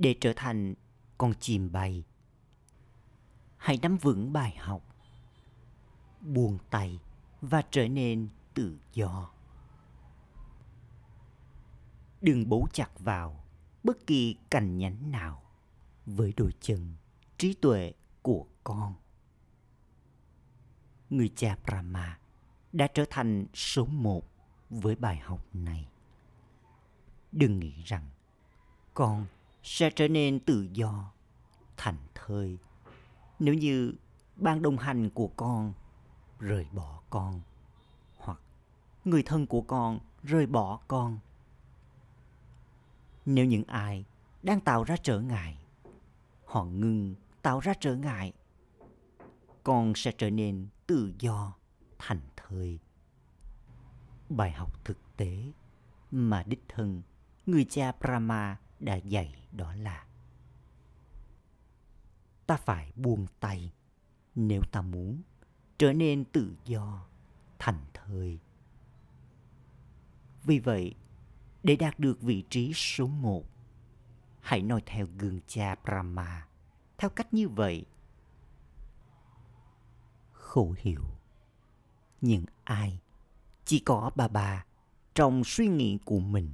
để 0.01 0.15
trở 0.21 0.33
thành 0.35 0.73
con 1.17 1.33
chim 1.39 1.71
bay. 1.71 2.03
Hãy 3.57 3.79
nắm 3.81 3.97
vững 3.97 4.33
bài 4.33 4.55
học, 4.59 4.81
buông 6.21 6.57
tay 6.69 6.99
và 7.41 7.61
trở 7.71 7.87
nên 7.87 8.27
tự 8.53 8.79
do. 8.93 9.31
Đừng 12.21 12.49
bấu 12.49 12.67
chặt 12.73 12.99
vào 12.99 13.43
bất 13.83 14.07
kỳ 14.07 14.35
cành 14.49 14.77
nhánh 14.77 15.11
nào 15.11 15.43
với 16.05 16.33
đôi 16.37 16.51
chân 16.61 16.95
trí 17.37 17.53
tuệ 17.53 17.93
của 18.21 18.45
con. 18.63 18.93
Người 21.09 21.31
cha 21.35 21.57
Brahma 21.65 22.19
đã 22.71 22.87
trở 22.93 23.05
thành 23.09 23.45
số 23.53 23.85
một 23.85 24.23
với 24.69 24.95
bài 24.95 25.17
học 25.17 25.45
này. 25.53 25.87
Đừng 27.31 27.59
nghĩ 27.59 27.83
rằng 27.85 28.09
con 28.93 29.25
sẽ 29.63 29.89
trở 29.89 30.07
nên 30.07 30.39
tự 30.39 30.67
do, 30.73 31.11
thành 31.77 31.97
thơi 32.15 32.57
nếu 33.39 33.53
như 33.53 33.93
ban 34.35 34.61
đồng 34.61 34.77
hành 34.77 35.09
của 35.09 35.27
con 35.27 35.73
rời 36.39 36.65
bỏ 36.71 37.01
con 37.09 37.41
hoặc 38.17 38.39
người 39.05 39.23
thân 39.23 39.47
của 39.47 39.61
con 39.61 39.99
rời 40.23 40.45
bỏ 40.45 40.79
con. 40.87 41.19
Nếu 43.25 43.45
những 43.45 43.63
ai 43.63 44.05
đang 44.43 44.61
tạo 44.61 44.83
ra 44.83 44.95
trở 45.03 45.19
ngại, 45.19 45.57
họ 46.45 46.63
ngừng 46.63 47.15
tạo 47.41 47.59
ra 47.59 47.73
trở 47.79 47.95
ngại, 47.95 48.33
con 49.63 49.93
sẽ 49.95 50.11
trở 50.11 50.29
nên 50.29 50.67
tự 50.87 51.13
do, 51.19 51.53
thành 51.99 52.21
thời 52.35 52.79
Bài 54.29 54.51
học 54.51 54.85
thực 54.85 54.97
tế 55.17 55.51
mà 56.11 56.43
đích 56.43 56.63
thân 56.67 57.01
người 57.45 57.65
cha 57.65 57.91
Brahma 57.99 58.57
đã 58.79 58.95
dạy 58.95 59.47
đó 59.51 59.73
là 59.73 60.05
ta 62.47 62.57
phải 62.57 62.91
buông 62.95 63.25
tay 63.39 63.71
nếu 64.35 64.61
ta 64.71 64.81
muốn 64.81 65.21
trở 65.77 65.93
nên 65.93 66.25
tự 66.25 66.55
do, 66.65 67.05
thành 67.59 67.79
thời 67.93 68.39
Vì 70.43 70.59
vậy, 70.59 70.95
để 71.63 71.75
đạt 71.75 71.99
được 71.99 72.21
vị 72.21 72.43
trí 72.49 72.73
số 72.73 73.07
một, 73.07 73.45
hãy 74.39 74.61
noi 74.61 74.81
theo 74.85 75.07
gương 75.17 75.39
cha 75.47 75.75
Brahma, 75.83 76.47
theo 76.97 77.09
cách 77.09 77.33
như 77.33 77.49
vậy. 77.49 77.85
Khổ 80.51 80.75
hiểu, 80.77 81.03
nhưng 82.21 82.45
ai 82.63 82.99
chỉ 83.65 83.79
có 83.79 84.11
bà 84.15 84.27
bà 84.27 84.65
trong 85.15 85.43
suy 85.43 85.67
nghĩ 85.67 85.97
của 86.05 86.19
mình? 86.19 86.51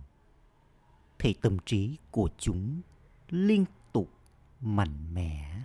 Thì 1.20 1.34
tâm 1.34 1.58
trí 1.66 1.98
của 2.12 2.30
chúng 2.38 2.82
liên 3.30 3.66
tục 3.92 4.10
mạnh 4.62 5.14
mẽ. 5.14 5.64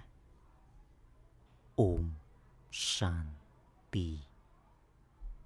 Ôm 1.75 2.11
shanti. 2.71 4.19